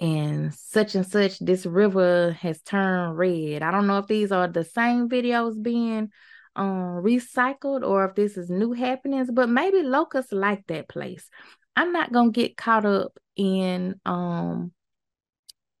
and 0.00 0.54
such 0.54 0.94
and 0.94 1.06
such 1.06 1.38
this 1.40 1.66
river 1.66 2.32
has 2.40 2.60
turned 2.62 3.18
red. 3.18 3.62
I 3.62 3.70
don't 3.70 3.86
know 3.86 3.98
if 3.98 4.06
these 4.06 4.30
are 4.30 4.46
the 4.46 4.64
same 4.64 5.08
videos 5.08 5.60
being 5.60 6.10
um, 6.58 7.02
recycled 7.02 7.86
or 7.86 8.04
if 8.06 8.14
this 8.14 8.36
is 8.36 8.50
new 8.50 8.72
happenings, 8.72 9.30
but 9.32 9.48
maybe 9.48 9.82
locusts 9.82 10.32
like 10.32 10.66
that 10.66 10.88
place. 10.88 11.30
I'm 11.76 11.92
not 11.92 12.12
gonna 12.12 12.32
get 12.32 12.56
caught 12.56 12.84
up 12.84 13.16
in 13.36 14.00
um 14.04 14.72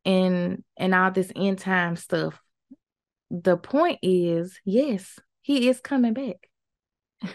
in 0.04 0.62
in 0.76 0.94
all 0.94 1.10
this 1.10 1.32
end 1.34 1.58
time 1.58 1.96
stuff. 1.96 2.40
The 3.30 3.56
point 3.56 3.98
is, 4.02 4.58
yes, 4.64 5.18
he 5.42 5.68
is 5.68 5.80
coming 5.80 6.14
back. 6.14 6.48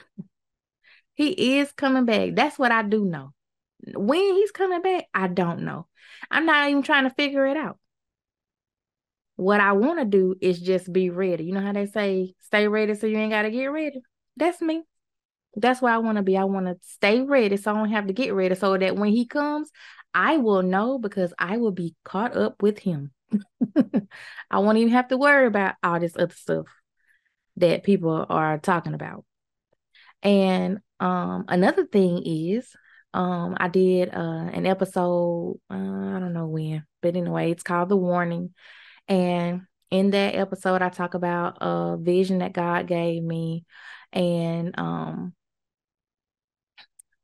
he 1.14 1.58
is 1.60 1.72
coming 1.74 2.06
back. 2.06 2.36
That's 2.36 2.58
what 2.58 2.72
I 2.72 2.84
do 2.84 3.04
know. 3.04 3.34
When 3.96 4.36
he's 4.36 4.52
coming 4.52 4.82
back, 4.82 5.06
I 5.14 5.28
don't 5.28 5.64
know. 5.64 5.88
I'm 6.32 6.46
not 6.46 6.70
even 6.70 6.84
trying 6.84 7.04
to 7.04 7.14
figure 7.16 7.46
it 7.46 7.58
out. 7.58 7.78
What 9.36 9.60
I 9.60 9.74
want 9.74 10.00
to 10.00 10.06
do 10.06 10.36
is 10.42 10.60
just 10.60 10.92
be 10.92 11.10
ready. 11.10 11.46
You 11.46 11.54
know 11.54 11.62
how 11.62 11.74
they 11.74 11.88
say, 11.88 12.36
stay 12.42 12.68
ready 12.68 12.94
so 12.96 13.08
you 13.08 13.18
ain't 13.18 13.32
got 13.32 13.44
to 13.44 13.52
get 13.52 13.66
ready? 13.66 14.02
That's 14.38 14.62
me. 14.62 14.84
That's 15.56 15.82
where 15.82 15.94
I 15.94 15.98
want 15.98 16.18
to 16.18 16.24
be. 16.24 16.38
I 16.38 16.44
want 16.46 16.68
to 16.68 16.78
stay 16.82 17.22
ready 17.22 17.58
so 17.58 17.72
I 17.72 17.78
don't 17.78 17.90
have 17.90 18.08
to 18.08 18.14
get 18.14 18.34
ready 18.34 18.56
so 18.56 18.78
that 18.78 18.96
when 18.96 19.10
he 19.10 19.26
comes, 19.26 19.70
I 20.14 20.38
will 20.38 20.62
know 20.62 21.00
because 21.00 21.34
I 21.38 21.58
will 21.58 21.72
be 21.72 21.96
caught 22.04 22.36
up 22.36 22.62
with 22.62 22.80
him. 22.80 23.12
I 24.52 24.60
won't 24.60 24.78
even 24.78 24.94
have 24.94 25.08
to 25.08 25.18
worry 25.18 25.48
about 25.48 25.76
all 25.84 26.00
this 26.00 26.16
other 26.16 26.34
stuff 26.34 26.68
that 27.58 27.84
people 27.84 28.26
are 28.30 28.58
talking 28.60 28.94
about. 28.94 29.26
And 30.22 30.80
um, 31.00 31.46
another 31.48 31.86
thing 31.86 32.24
is, 32.26 32.72
um, 33.14 33.56
I 33.60 33.68
did 33.68 34.14
uh, 34.14 34.50
an 34.54 34.66
episode, 34.66 35.60
uh, 35.70 35.74
I 35.76 36.20
don't 36.20 36.34
know 36.34 36.48
when, 36.48 36.86
but 37.02 37.16
anyway, 37.16 37.52
it's 37.52 37.64
called 37.64 37.90
The 37.90 37.98
Warning. 37.98 38.54
And 39.08 39.62
in 39.92 40.12
that 40.12 40.36
episode, 40.36 40.82
I 40.82 40.90
talk 40.90 41.14
about 41.14 41.58
a 41.62 41.98
vision 41.98 42.40
that 42.40 42.54
God 42.54 42.88
gave 42.88 43.24
me 43.24 43.66
and 44.12 44.78
um 44.80 45.34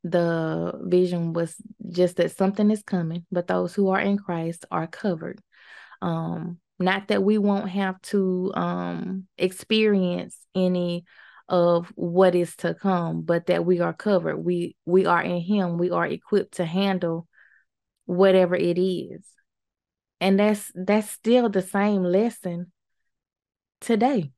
the 0.04 0.80
vision 0.84 1.34
was 1.34 1.56
just 1.90 2.18
that 2.18 2.32
something 2.36 2.72
is 2.72 2.82
coming, 2.84 3.26
but 3.32 3.48
those 3.48 3.74
who 3.76 3.90
are 3.90 4.00
in 4.00 4.18
Christ 4.18 4.66
are 4.72 4.88
covered. 4.88 5.42
Um, 6.02 6.60
not 6.80 7.10
that 7.10 7.24
we 7.24 7.38
won't 7.38 7.70
have 7.70 8.02
to 8.04 8.52
um, 8.56 9.28
experience 9.38 10.38
any 10.56 11.04
of 11.50 11.92
what 11.96 12.36
is 12.36 12.56
to 12.58 12.74
come, 12.74 13.24
but 13.24 13.48
that 13.48 13.66
we 13.66 13.82
are 13.82 13.94
covered. 13.94 14.38
We 14.38 14.76
we 14.86 15.06
are 15.06 15.22
in 15.22 15.42
Him. 15.42 15.78
We 15.78 15.92
are 15.92 16.08
equipped 16.08 16.56
to 16.56 16.66
handle 16.66 17.28
whatever 18.06 18.56
it 18.56 18.78
is, 18.78 19.26
and 20.22 20.40
that's 20.40 20.72
that's 20.76 21.10
still 21.10 21.50
the 21.50 21.62
same 21.62 22.04
lesson 22.04 22.72
today. 23.82 24.32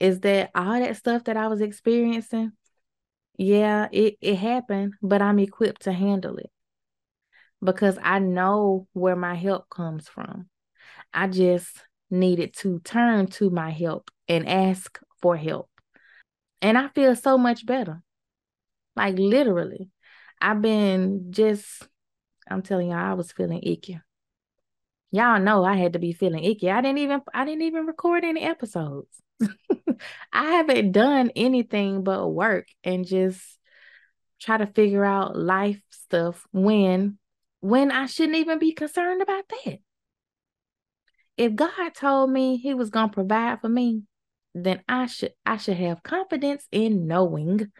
Is 0.00 0.20
that 0.20 0.50
all 0.54 0.78
that 0.78 0.96
stuff 0.96 1.24
that 1.24 1.36
I 1.36 1.48
was 1.48 1.60
experiencing? 1.60 2.52
Yeah, 3.36 3.88
it, 3.92 4.16
it 4.20 4.36
happened, 4.36 4.94
but 5.02 5.22
I'm 5.22 5.38
equipped 5.38 5.82
to 5.82 5.92
handle 5.92 6.36
it 6.36 6.50
because 7.62 7.98
I 8.02 8.18
know 8.18 8.86
where 8.92 9.16
my 9.16 9.34
help 9.34 9.68
comes 9.68 10.08
from. 10.08 10.48
I 11.12 11.26
just 11.28 11.76
needed 12.10 12.54
to 12.58 12.80
turn 12.80 13.26
to 13.26 13.50
my 13.50 13.70
help 13.70 14.10
and 14.28 14.48
ask 14.48 14.98
for 15.20 15.36
help. 15.36 15.68
And 16.62 16.76
I 16.76 16.88
feel 16.88 17.14
so 17.16 17.38
much 17.38 17.66
better. 17.66 18.02
Like 18.96 19.18
literally. 19.18 19.90
I've 20.40 20.62
been 20.62 21.32
just, 21.32 21.88
I'm 22.48 22.62
telling 22.62 22.90
y'all, 22.90 22.98
I 22.98 23.14
was 23.14 23.32
feeling 23.32 23.60
icky. 23.62 24.00
Y'all 25.10 25.40
know 25.40 25.64
I 25.64 25.76
had 25.76 25.94
to 25.94 25.98
be 25.98 26.12
feeling 26.12 26.44
icky. 26.44 26.70
I 26.70 26.80
didn't 26.80 26.98
even 26.98 27.22
I 27.32 27.44
didn't 27.44 27.62
even 27.62 27.86
record 27.86 28.24
any 28.24 28.42
episodes. 28.42 29.08
I 30.32 30.44
haven't 30.52 30.92
done 30.92 31.30
anything 31.34 32.04
but 32.04 32.28
work 32.28 32.66
and 32.84 33.06
just 33.06 33.40
try 34.40 34.58
to 34.58 34.66
figure 34.66 35.04
out 35.04 35.36
life 35.36 35.80
stuff 35.90 36.46
when 36.52 37.18
when 37.60 37.90
I 37.90 38.06
shouldn't 38.06 38.38
even 38.38 38.58
be 38.58 38.72
concerned 38.72 39.22
about 39.22 39.44
that. 39.48 39.78
If 41.36 41.54
God 41.54 41.94
told 41.94 42.30
me 42.30 42.56
he 42.56 42.74
was 42.74 42.90
going 42.90 43.08
to 43.10 43.14
provide 43.14 43.60
for 43.60 43.68
me, 43.68 44.02
then 44.54 44.82
I 44.88 45.06
should 45.06 45.32
I 45.46 45.56
should 45.56 45.76
have 45.76 46.02
confidence 46.02 46.66
in 46.70 47.06
knowing 47.06 47.70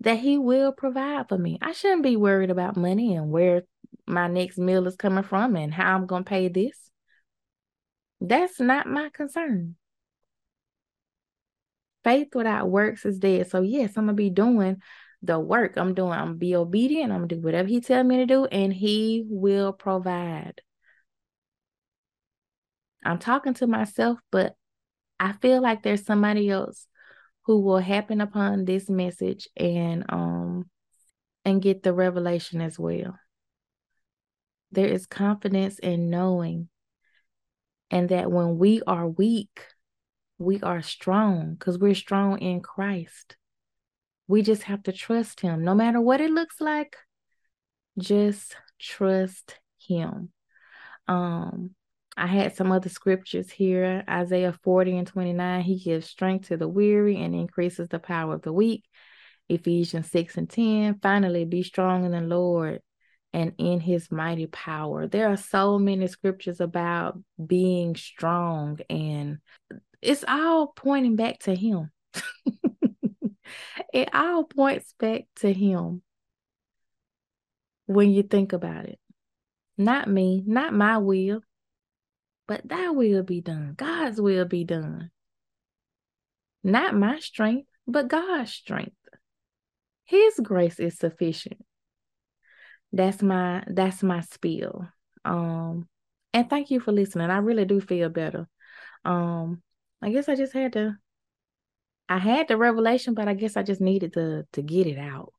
that 0.00 0.18
he 0.18 0.38
will 0.38 0.72
provide 0.72 1.28
for 1.28 1.38
me. 1.38 1.58
I 1.62 1.72
shouldn't 1.72 2.02
be 2.02 2.16
worried 2.16 2.50
about 2.50 2.76
money 2.76 3.14
and 3.14 3.30
where 3.30 3.62
my 4.06 4.28
next 4.28 4.58
meal 4.58 4.86
is 4.86 4.96
coming 4.96 5.24
from 5.24 5.56
and 5.56 5.72
how 5.72 5.94
I'm 5.94 6.06
going 6.06 6.24
to 6.24 6.28
pay 6.28 6.48
this. 6.48 6.90
That's 8.20 8.60
not 8.60 8.86
my 8.86 9.10
concern 9.10 9.76
faith 12.06 12.36
without 12.36 12.70
works 12.70 13.04
is 13.04 13.18
dead. 13.18 13.50
So 13.50 13.62
yes, 13.62 13.96
I'm 13.96 14.04
gonna 14.04 14.14
be 14.14 14.30
doing 14.30 14.80
the 15.22 15.40
work. 15.40 15.76
I'm 15.76 15.92
doing, 15.92 16.12
I'm 16.12 16.26
gonna 16.26 16.34
be 16.34 16.54
obedient. 16.54 17.10
I'm 17.10 17.26
gonna 17.26 17.26
do 17.26 17.40
whatever 17.40 17.66
he 17.68 17.80
tell 17.80 18.04
me 18.04 18.18
to 18.18 18.26
do, 18.26 18.44
and 18.44 18.72
he 18.72 19.24
will 19.28 19.72
provide. 19.72 20.60
I'm 23.04 23.18
talking 23.18 23.54
to 23.54 23.66
myself, 23.66 24.20
but 24.30 24.54
I 25.18 25.32
feel 25.32 25.60
like 25.60 25.82
there's 25.82 26.06
somebody 26.06 26.48
else 26.48 26.86
who 27.46 27.60
will 27.60 27.78
happen 27.78 28.20
upon 28.20 28.66
this 28.66 28.88
message 28.88 29.48
and 29.56 30.04
um 30.08 30.70
and 31.44 31.60
get 31.60 31.82
the 31.82 31.92
revelation 31.92 32.60
as 32.60 32.78
well. 32.78 33.18
There 34.76 34.86
is 34.86 35.06
confidence 35.06 35.78
in 35.78 36.10
knowing 36.10 36.68
and 37.90 38.10
that 38.10 38.30
when 38.30 38.58
we 38.58 38.82
are 38.86 39.08
weak, 39.08 39.64
we 40.36 40.60
are 40.60 40.82
strong 40.82 41.54
because 41.54 41.78
we're 41.78 41.94
strong 41.94 42.40
in 42.40 42.60
Christ. 42.60 43.38
We 44.28 44.42
just 44.42 44.64
have 44.64 44.82
to 44.82 44.92
trust 44.92 45.40
Him 45.40 45.64
no 45.64 45.74
matter 45.74 45.98
what 45.98 46.20
it 46.20 46.30
looks 46.30 46.60
like. 46.60 46.94
Just 47.96 48.54
trust 48.78 49.58
Him. 49.78 50.28
Um, 51.08 51.70
I 52.14 52.26
had 52.26 52.54
some 52.54 52.70
other 52.70 52.90
scriptures 52.90 53.50
here 53.50 54.04
Isaiah 54.06 54.58
40 54.62 54.98
and 54.98 55.06
29. 55.06 55.62
He 55.62 55.78
gives 55.78 56.06
strength 56.06 56.48
to 56.48 56.58
the 56.58 56.68
weary 56.68 57.16
and 57.16 57.34
increases 57.34 57.88
the 57.88 57.98
power 57.98 58.34
of 58.34 58.42
the 58.42 58.52
weak. 58.52 58.84
Ephesians 59.48 60.10
6 60.10 60.36
and 60.36 60.50
10. 60.50 60.98
Finally, 61.00 61.46
be 61.46 61.62
strong 61.62 62.04
in 62.04 62.10
the 62.10 62.20
Lord 62.20 62.82
and 63.36 63.52
in 63.58 63.80
his 63.80 64.10
mighty 64.10 64.46
power. 64.46 65.06
There 65.06 65.28
are 65.28 65.36
so 65.36 65.78
many 65.78 66.06
scriptures 66.06 66.58
about 66.58 67.20
being 67.44 67.94
strong 67.94 68.78
and 68.88 69.40
it's 70.00 70.24
all 70.26 70.68
pointing 70.68 71.16
back 71.16 71.40
to 71.40 71.54
him. 71.54 71.90
it 73.92 74.08
all 74.14 74.44
points 74.44 74.94
back 74.98 75.24
to 75.36 75.52
him 75.52 76.00
when 77.84 78.10
you 78.10 78.22
think 78.22 78.54
about 78.54 78.86
it. 78.86 78.98
Not 79.76 80.08
me, 80.08 80.42
not 80.46 80.72
my 80.72 80.96
will, 80.96 81.42
but 82.48 82.66
thy 82.66 82.88
will 82.88 83.22
be 83.22 83.42
done. 83.42 83.74
God's 83.76 84.18
will 84.18 84.46
be 84.46 84.64
done. 84.64 85.10
Not 86.64 86.94
my 86.94 87.18
strength, 87.18 87.68
but 87.86 88.08
God's 88.08 88.50
strength. 88.50 88.96
His 90.04 90.40
grace 90.42 90.80
is 90.80 90.96
sufficient. 90.96 91.62
That's 92.92 93.22
my 93.22 93.64
that's 93.66 94.02
my 94.02 94.20
spiel. 94.22 94.88
Um 95.24 95.88
and 96.32 96.48
thank 96.50 96.70
you 96.70 96.80
for 96.80 96.92
listening. 96.92 97.30
I 97.30 97.38
really 97.38 97.64
do 97.64 97.80
feel 97.80 98.08
better. 98.08 98.48
Um 99.04 99.62
I 100.02 100.10
guess 100.10 100.28
I 100.28 100.36
just 100.36 100.52
had 100.52 100.72
to 100.74 100.96
I 102.08 102.18
had 102.18 102.48
the 102.48 102.56
revelation, 102.56 103.14
but 103.14 103.28
I 103.28 103.34
guess 103.34 103.56
I 103.56 103.62
just 103.62 103.80
needed 103.80 104.12
to 104.14 104.46
to 104.52 104.62
get 104.62 104.86
it 104.86 104.98
out. 104.98 105.32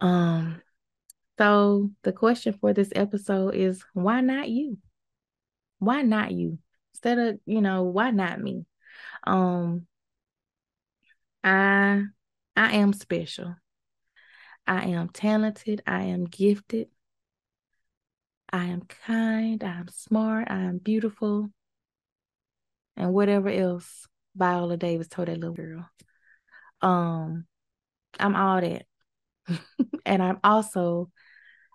Um 0.00 0.60
so 1.38 1.90
the 2.02 2.12
question 2.12 2.54
for 2.54 2.72
this 2.72 2.92
episode 2.94 3.54
is 3.54 3.84
why 3.94 4.20
not 4.20 4.48
you? 4.48 4.78
Why 5.78 6.02
not 6.02 6.32
you? 6.32 6.58
Instead 6.94 7.18
of, 7.18 7.40
you 7.46 7.60
know, 7.60 7.84
why 7.84 8.10
not 8.10 8.40
me? 8.40 8.66
Um 9.26 9.86
I 11.44 12.04
I 12.56 12.72
am 12.76 12.92
special. 12.92 13.56
I 14.66 14.84
am 14.86 15.08
talented, 15.08 15.82
I 15.86 16.04
am 16.04 16.24
gifted. 16.24 16.88
I 18.52 18.66
am 18.66 18.82
kind, 18.82 19.64
I 19.64 19.78
am 19.78 19.88
smart, 19.88 20.50
I 20.50 20.58
am 20.60 20.78
beautiful 20.78 21.50
and 22.96 23.12
whatever 23.12 23.48
else 23.48 24.06
Viola 24.34 24.76
Davis 24.76 25.08
told 25.08 25.28
that 25.28 25.38
little 25.38 25.54
girl. 25.54 25.88
Um, 26.80 27.46
I'm 28.18 28.36
all 28.36 28.60
that. 28.60 28.86
and 30.06 30.22
I'm 30.22 30.38
also 30.44 31.10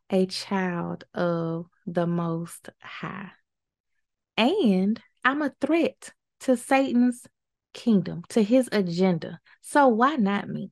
a 0.10 0.26
child 0.26 1.04
of 1.13 1.67
the 1.86 2.08
Most 2.08 2.69
High. 2.82 3.32
And 4.38 5.02
I'm 5.23 5.41
a 5.41 5.54
threat 5.60 6.13
to 6.41 6.56
Satan's 6.56 7.26
kingdom, 7.73 8.23
to 8.30 8.43
his 8.43 8.69
agenda. 8.71 9.39
So 9.62 9.88
why 9.88 10.15
not 10.15 10.47
me? 10.47 10.71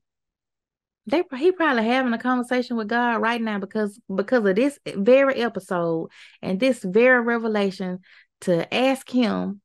They 1.07 1.23
he 1.37 1.51
probably 1.51 1.85
having 1.85 2.13
a 2.13 2.17
conversation 2.17 2.77
with 2.77 2.87
God 2.87 3.21
right 3.21 3.41
now 3.41 3.59
because 3.59 3.99
because 4.13 4.45
of 4.45 4.55
this 4.55 4.79
very 4.87 5.35
episode 5.35 6.09
and 6.41 6.59
this 6.59 6.83
very 6.83 7.21
revelation 7.21 7.99
to 8.41 8.73
ask 8.73 9.09
him 9.09 9.61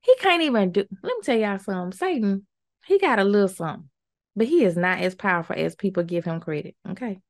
he 0.00 0.14
can't 0.16 0.42
even 0.42 0.72
do. 0.72 0.84
Let 1.02 1.16
me 1.16 1.20
tell 1.22 1.36
y'all 1.38 1.58
something. 1.58 1.96
Satan, 1.96 2.46
he 2.86 2.98
got 2.98 3.18
a 3.18 3.24
little 3.24 3.48
something, 3.48 3.90
but 4.36 4.46
he 4.46 4.64
is 4.64 4.76
not 4.76 5.00
as 5.00 5.14
powerful 5.14 5.56
as 5.58 5.74
people 5.74 6.02
give 6.02 6.24
him 6.24 6.40
credit. 6.40 6.76
Okay. 6.88 7.20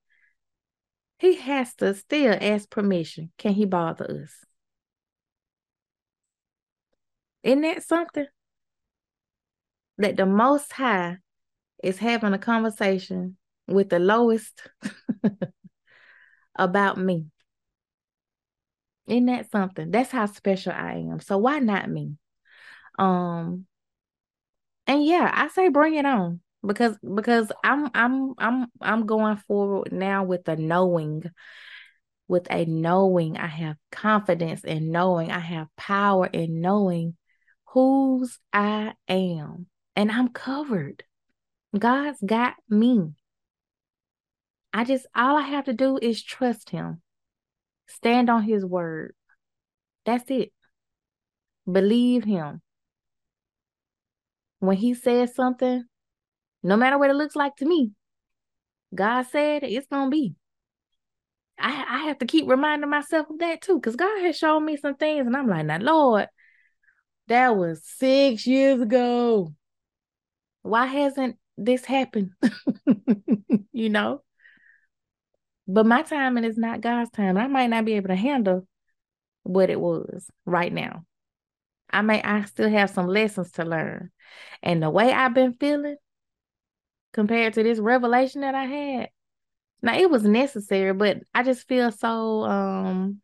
he 1.18 1.34
has 1.36 1.74
to 1.76 1.94
still 1.94 2.36
ask 2.40 2.70
permission. 2.70 3.32
Can 3.38 3.54
he 3.54 3.64
bother 3.64 4.22
us? 4.22 4.44
Isn't 7.42 7.62
that 7.62 7.82
something? 7.82 8.26
That 9.96 10.16
the 10.16 10.26
Most 10.26 10.72
High 10.72 11.16
is 11.82 11.98
having 11.98 12.32
a 12.34 12.38
conversation 12.38 13.37
with 13.68 13.90
the 13.90 13.98
lowest 13.98 14.62
about 16.56 16.98
me. 16.98 17.26
Isn't 19.06 19.26
that 19.26 19.50
something? 19.50 19.90
That's 19.90 20.10
how 20.10 20.26
special 20.26 20.72
I 20.72 20.94
am. 20.94 21.20
So 21.20 21.38
why 21.38 21.60
not 21.60 21.88
me? 21.88 22.16
Um 22.98 23.66
and 24.86 25.04
yeah, 25.04 25.30
I 25.32 25.48
say 25.48 25.68
bring 25.68 25.94
it 25.94 26.06
on 26.06 26.40
because 26.66 26.96
because 26.98 27.52
I'm 27.62 27.90
I'm 27.94 28.34
I'm 28.38 28.66
I'm 28.80 29.06
going 29.06 29.36
forward 29.36 29.92
now 29.92 30.24
with 30.24 30.48
a 30.48 30.56
knowing 30.56 31.24
with 32.26 32.46
a 32.50 32.64
knowing 32.66 33.38
I 33.38 33.46
have 33.46 33.76
confidence 33.90 34.64
in 34.64 34.90
knowing 34.90 35.30
I 35.30 35.38
have 35.38 35.68
power 35.76 36.26
in 36.26 36.60
knowing 36.60 37.16
whose 37.66 38.38
I 38.52 38.94
am 39.08 39.66
and 39.96 40.12
I'm 40.12 40.28
covered. 40.28 41.04
God's 41.78 42.20
got 42.24 42.54
me. 42.68 43.12
I 44.72 44.84
just 44.84 45.06
all 45.14 45.36
I 45.36 45.42
have 45.42 45.64
to 45.64 45.72
do 45.72 45.98
is 46.00 46.22
trust 46.22 46.70
him. 46.70 47.02
Stand 47.86 48.28
on 48.28 48.42
his 48.42 48.64
word. 48.64 49.14
That's 50.04 50.30
it. 50.30 50.52
Believe 51.70 52.24
him. 52.24 52.62
When 54.60 54.76
he 54.76 54.94
says 54.94 55.34
something, 55.34 55.84
no 56.62 56.76
matter 56.76 56.98
what 56.98 57.10
it 57.10 57.16
looks 57.16 57.36
like 57.36 57.56
to 57.56 57.66
me, 57.66 57.92
God 58.94 59.22
said 59.22 59.62
it's 59.62 59.86
gonna 59.86 60.10
be. 60.10 60.34
I, 61.58 61.84
I 61.88 61.98
have 62.06 62.18
to 62.18 62.26
keep 62.26 62.48
reminding 62.48 62.88
myself 62.88 63.28
of 63.30 63.38
that 63.40 63.62
too, 63.62 63.76
because 63.76 63.96
God 63.96 64.22
has 64.22 64.36
shown 64.36 64.64
me 64.64 64.76
some 64.76 64.94
things, 64.94 65.26
and 65.26 65.36
I'm 65.36 65.48
like, 65.48 65.66
now, 65.66 65.78
Lord, 65.78 66.28
that 67.26 67.56
was 67.56 67.82
six 67.84 68.46
years 68.46 68.80
ago. 68.80 69.54
Why 70.62 70.86
hasn't 70.86 71.36
this 71.56 71.84
happened? 71.84 72.30
you 73.72 73.88
know? 73.90 74.22
But 75.68 75.84
my 75.84 76.02
timing 76.02 76.44
is 76.44 76.56
not 76.56 76.80
God's 76.80 77.10
time. 77.10 77.36
I 77.36 77.46
might 77.46 77.68
not 77.68 77.84
be 77.84 77.94
able 77.94 78.08
to 78.08 78.16
handle 78.16 78.66
what 79.42 79.68
it 79.68 79.78
was 79.78 80.30
right 80.46 80.72
now. 80.72 81.04
I 81.90 82.00
may 82.00 82.22
I 82.22 82.44
still 82.44 82.70
have 82.70 82.90
some 82.90 83.06
lessons 83.06 83.52
to 83.52 83.64
learn. 83.64 84.10
And 84.62 84.82
the 84.82 84.90
way 84.90 85.12
I've 85.12 85.34
been 85.34 85.52
feeling 85.52 85.96
compared 87.12 87.54
to 87.54 87.62
this 87.62 87.78
revelation 87.78 88.40
that 88.40 88.54
I 88.54 88.64
had, 88.64 89.10
now 89.82 89.96
it 89.96 90.10
was 90.10 90.24
necessary, 90.24 90.92
but 90.94 91.18
I 91.34 91.42
just 91.42 91.68
feel 91.68 91.92
so 91.92 92.44
um 92.44 93.20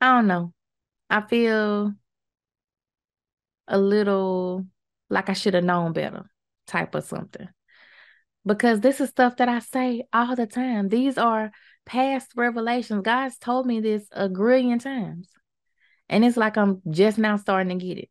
I 0.00 0.16
don't 0.16 0.26
know. 0.26 0.52
I 1.08 1.20
feel 1.20 1.94
a 3.68 3.78
little 3.78 4.66
like 5.08 5.30
I 5.30 5.34
should 5.34 5.54
have 5.54 5.64
known 5.64 5.92
better 5.92 6.28
type 6.66 6.94
of 6.94 7.04
something. 7.04 7.48
Because 8.44 8.80
this 8.80 9.00
is 9.00 9.10
stuff 9.10 9.36
that 9.36 9.48
I 9.48 9.60
say 9.60 10.04
all 10.12 10.34
the 10.34 10.46
time. 10.46 10.88
These 10.88 11.16
are 11.16 11.52
past 11.86 12.32
revelations. 12.36 13.02
God's 13.02 13.38
told 13.38 13.66
me 13.66 13.80
this 13.80 14.04
a 14.12 14.28
grillion 14.28 14.78
times. 14.78 15.28
And 16.08 16.24
it's 16.24 16.36
like 16.36 16.56
I'm 16.56 16.82
just 16.90 17.18
now 17.18 17.36
starting 17.36 17.78
to 17.78 17.84
get 17.84 17.98
it. 17.98 18.08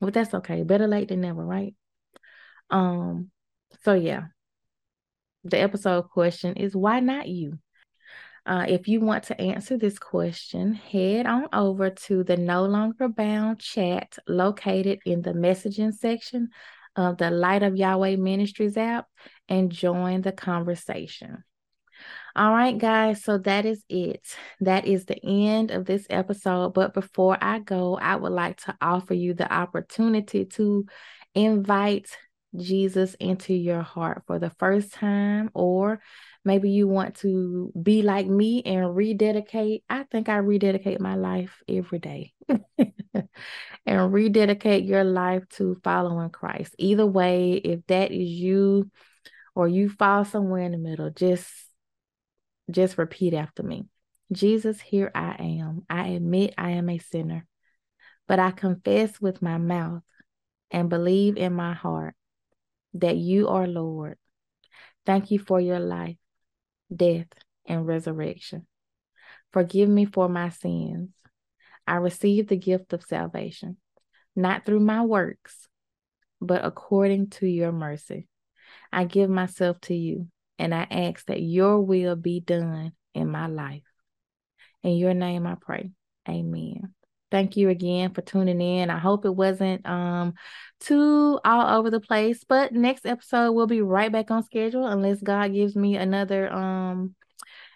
But 0.00 0.14
that's 0.14 0.34
okay. 0.34 0.62
Better 0.62 0.86
late 0.86 1.08
than 1.08 1.22
never, 1.22 1.44
right? 1.44 1.74
Um, 2.70 3.30
so 3.82 3.94
yeah. 3.94 4.24
The 5.44 5.60
episode 5.60 6.10
question 6.10 6.56
is 6.56 6.74
why 6.74 7.00
not 7.00 7.28
you? 7.28 7.58
Uh, 8.46 8.64
if 8.68 8.86
you 8.86 9.00
want 9.00 9.24
to 9.24 9.40
answer 9.40 9.76
this 9.76 9.98
question, 9.98 10.72
head 10.72 11.26
on 11.26 11.48
over 11.52 11.90
to 11.90 12.22
the 12.22 12.36
No 12.36 12.64
Longer 12.64 13.08
Bound 13.08 13.58
chat 13.58 14.18
located 14.28 15.00
in 15.04 15.22
the 15.22 15.32
messaging 15.32 15.92
section 15.92 16.50
of 16.96 17.18
the 17.18 17.30
Light 17.30 17.62
of 17.62 17.76
Yahweh 17.76 18.16
Ministries 18.16 18.76
app 18.76 19.06
and 19.48 19.70
join 19.70 20.22
the 20.22 20.32
conversation. 20.32 21.44
All 22.34 22.52
right, 22.52 22.76
guys. 22.76 23.22
So 23.24 23.38
that 23.38 23.64
is 23.64 23.82
it. 23.88 24.26
That 24.60 24.86
is 24.86 25.06
the 25.06 25.18
end 25.24 25.70
of 25.70 25.86
this 25.86 26.06
episode. 26.10 26.74
But 26.74 26.92
before 26.92 27.38
I 27.40 27.60
go, 27.60 27.96
I 27.96 28.16
would 28.16 28.32
like 28.32 28.58
to 28.64 28.76
offer 28.80 29.14
you 29.14 29.32
the 29.32 29.50
opportunity 29.50 30.44
to 30.44 30.84
invite 31.34 32.10
Jesus 32.54 33.14
into 33.14 33.54
your 33.54 33.82
heart 33.82 34.22
for 34.26 34.38
the 34.38 34.50
first 34.50 34.92
time, 34.92 35.50
or 35.54 36.00
maybe 36.44 36.70
you 36.70 36.88
want 36.88 37.16
to 37.16 37.72
be 37.80 38.02
like 38.02 38.26
me 38.26 38.62
and 38.62 38.94
rededicate. 38.94 39.84
I 39.88 40.04
think 40.04 40.28
I 40.28 40.36
rededicate 40.36 41.00
my 41.00 41.16
life 41.16 41.62
every 41.68 41.98
day 41.98 42.32
and 43.86 44.12
rededicate 44.12 44.84
your 44.84 45.04
life 45.04 45.48
to 45.50 45.78
following 45.82 46.30
Christ. 46.30 46.74
Either 46.78 47.06
way, 47.06 47.52
if 47.52 47.86
that 47.86 48.12
is 48.12 48.28
you 48.28 48.90
or 49.54 49.68
you 49.68 49.88
fall 49.88 50.24
somewhere 50.24 50.62
in 50.62 50.72
the 50.72 50.78
middle, 50.78 51.10
just 51.10 51.46
just 52.70 52.98
repeat 52.98 53.32
after 53.32 53.62
me. 53.62 53.84
Jesus, 54.32 54.80
here 54.80 55.10
I 55.14 55.36
am. 55.38 55.84
I 55.88 56.08
admit 56.08 56.54
I 56.58 56.72
am 56.72 56.88
a 56.88 56.98
sinner, 56.98 57.46
but 58.26 58.40
I 58.40 58.50
confess 58.50 59.20
with 59.20 59.40
my 59.40 59.56
mouth 59.56 60.02
and 60.70 60.88
believe 60.88 61.36
in 61.36 61.52
my 61.52 61.74
heart 61.74 62.14
that 62.94 63.16
you 63.16 63.48
are 63.48 63.66
Lord. 63.66 64.16
Thank 65.04 65.30
you 65.30 65.38
for 65.38 65.60
your 65.60 65.80
life, 65.80 66.16
death, 66.94 67.28
and 67.66 67.86
resurrection. 67.86 68.66
Forgive 69.52 69.88
me 69.88 70.04
for 70.04 70.28
my 70.28 70.50
sins. 70.50 71.10
I 71.86 71.96
receive 71.96 72.48
the 72.48 72.56
gift 72.56 72.92
of 72.92 73.04
salvation, 73.04 73.76
not 74.34 74.66
through 74.66 74.80
my 74.80 75.02
works, 75.02 75.68
but 76.40 76.64
according 76.64 77.30
to 77.30 77.46
your 77.46 77.72
mercy. 77.72 78.28
I 78.92 79.04
give 79.04 79.30
myself 79.30 79.80
to 79.82 79.94
you 79.94 80.28
and 80.58 80.74
I 80.74 80.86
ask 80.90 81.26
that 81.26 81.40
your 81.40 81.80
will 81.80 82.16
be 82.16 82.40
done 82.40 82.92
in 83.14 83.30
my 83.30 83.46
life. 83.46 83.82
In 84.82 84.92
your 84.96 85.14
name 85.14 85.46
I 85.46 85.56
pray. 85.60 85.90
Amen. 86.28 86.95
Thank 87.30 87.56
you 87.56 87.68
again 87.70 88.14
for 88.14 88.22
tuning 88.22 88.60
in. 88.60 88.88
I 88.88 88.98
hope 88.98 89.24
it 89.24 89.34
wasn't 89.34 89.86
um 89.86 90.34
too 90.80 91.40
all 91.44 91.78
over 91.78 91.90
the 91.90 92.00
place, 92.00 92.44
but 92.44 92.72
next 92.72 93.04
episode 93.06 93.52
we'll 93.52 93.66
be 93.66 93.82
right 93.82 94.12
back 94.12 94.30
on 94.30 94.44
schedule 94.44 94.86
unless 94.86 95.20
God 95.22 95.52
gives 95.52 95.74
me 95.74 95.96
another 95.96 96.52
um 96.52 97.14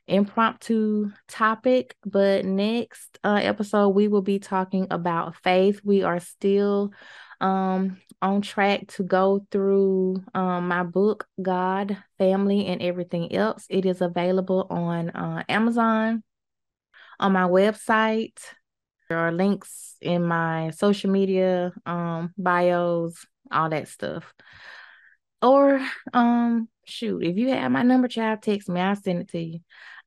impromptu 0.07 1.11
topic. 1.29 1.97
But 2.05 2.45
next 2.45 3.19
uh, 3.25 3.41
episode 3.43 3.91
we 3.91 4.09
will 4.09 4.23
be 4.23 4.39
talking 4.39 4.87
about 4.91 5.37
faith. 5.37 5.81
We 5.85 6.03
are 6.03 6.21
still 6.21 6.93
um 7.41 7.97
on 8.23 8.43
track 8.43 8.87
to 8.87 9.03
go 9.03 9.47
through 9.51 10.23
um 10.35 10.69
my 10.69 10.85
book 10.85 11.27
God, 11.43 11.97
Family 12.19 12.67
and 12.67 12.81
Everything 12.81 13.35
Else. 13.35 13.67
It 13.69 13.85
is 13.85 14.01
available 14.01 14.67
on 14.71 15.11
uh, 15.11 15.43
Amazon 15.49 16.23
on 17.19 17.33
my 17.33 17.49
website. 17.49 18.39
There 19.11 19.19
are 19.19 19.33
links 19.33 19.97
in 20.01 20.25
my 20.25 20.71
social 20.71 21.11
media 21.11 21.73
um 21.85 22.33
bios, 22.39 23.27
all 23.51 23.69
that 23.69 23.89
stuff. 23.89 24.33
Or 25.43 25.85
um 26.15 26.69
shoot, 26.85 27.23
if 27.25 27.37
you 27.37 27.51
have 27.51 27.73
my 27.73 27.83
number, 27.83 28.09
child, 28.09 28.43
text 28.43 28.69
me. 28.69 28.81
I'll 28.81 28.95
send 28.95 29.23
it 29.23 29.29
to 29.31 29.41
you. 29.41 29.61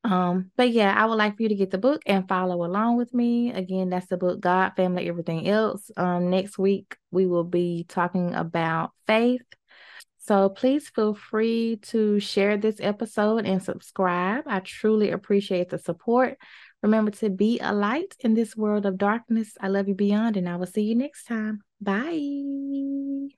Um, 0.06 0.52
but 0.58 0.72
yeah, 0.72 0.94
I 0.98 1.06
would 1.06 1.16
like 1.16 1.38
for 1.38 1.44
you 1.44 1.50
to 1.50 1.56
get 1.56 1.72
the 1.72 1.78
book 1.78 2.02
and 2.06 2.28
follow 2.28 2.66
along 2.66 2.98
with 2.98 3.14
me. 3.14 3.52
Again, 3.52 3.90
that's 3.90 4.08
the 4.08 4.18
book 4.18 4.40
God, 4.40 4.72
Family, 4.76 5.08
Everything 5.08 5.48
Else. 5.48 5.92
Um, 5.96 6.30
next 6.30 6.58
week 6.58 6.98
we 7.12 7.26
will 7.26 7.46
be 7.46 7.86
talking 7.88 8.34
about 8.34 8.92
faith. 9.06 9.44
So 10.20 10.48
please 10.48 10.88
feel 10.88 11.14
free 11.14 11.80
to 11.84 12.20
share 12.20 12.56
this 12.58 12.78
episode 12.80 13.46
and 13.46 13.62
subscribe. 13.62 14.46
I 14.48 14.62
truly 14.62 15.12
appreciate 15.12 15.70
the 15.70 15.78
support. 15.78 16.38
Remember 16.84 17.12
to 17.12 17.30
be 17.30 17.60
a 17.60 17.74
light 17.74 18.14
in 18.20 18.34
this 18.34 18.56
world 18.56 18.86
of 18.86 18.98
darkness. 18.98 19.58
I 19.62 19.70
love 19.70 19.88
you 19.88 19.96
beyond, 19.96 20.38
and 20.38 20.48
I 20.48 20.58
will 20.58 20.68
see 20.68 20.84
you 20.84 20.96
next 20.96 21.26
time. 21.26 21.62
Bye. 21.82 23.34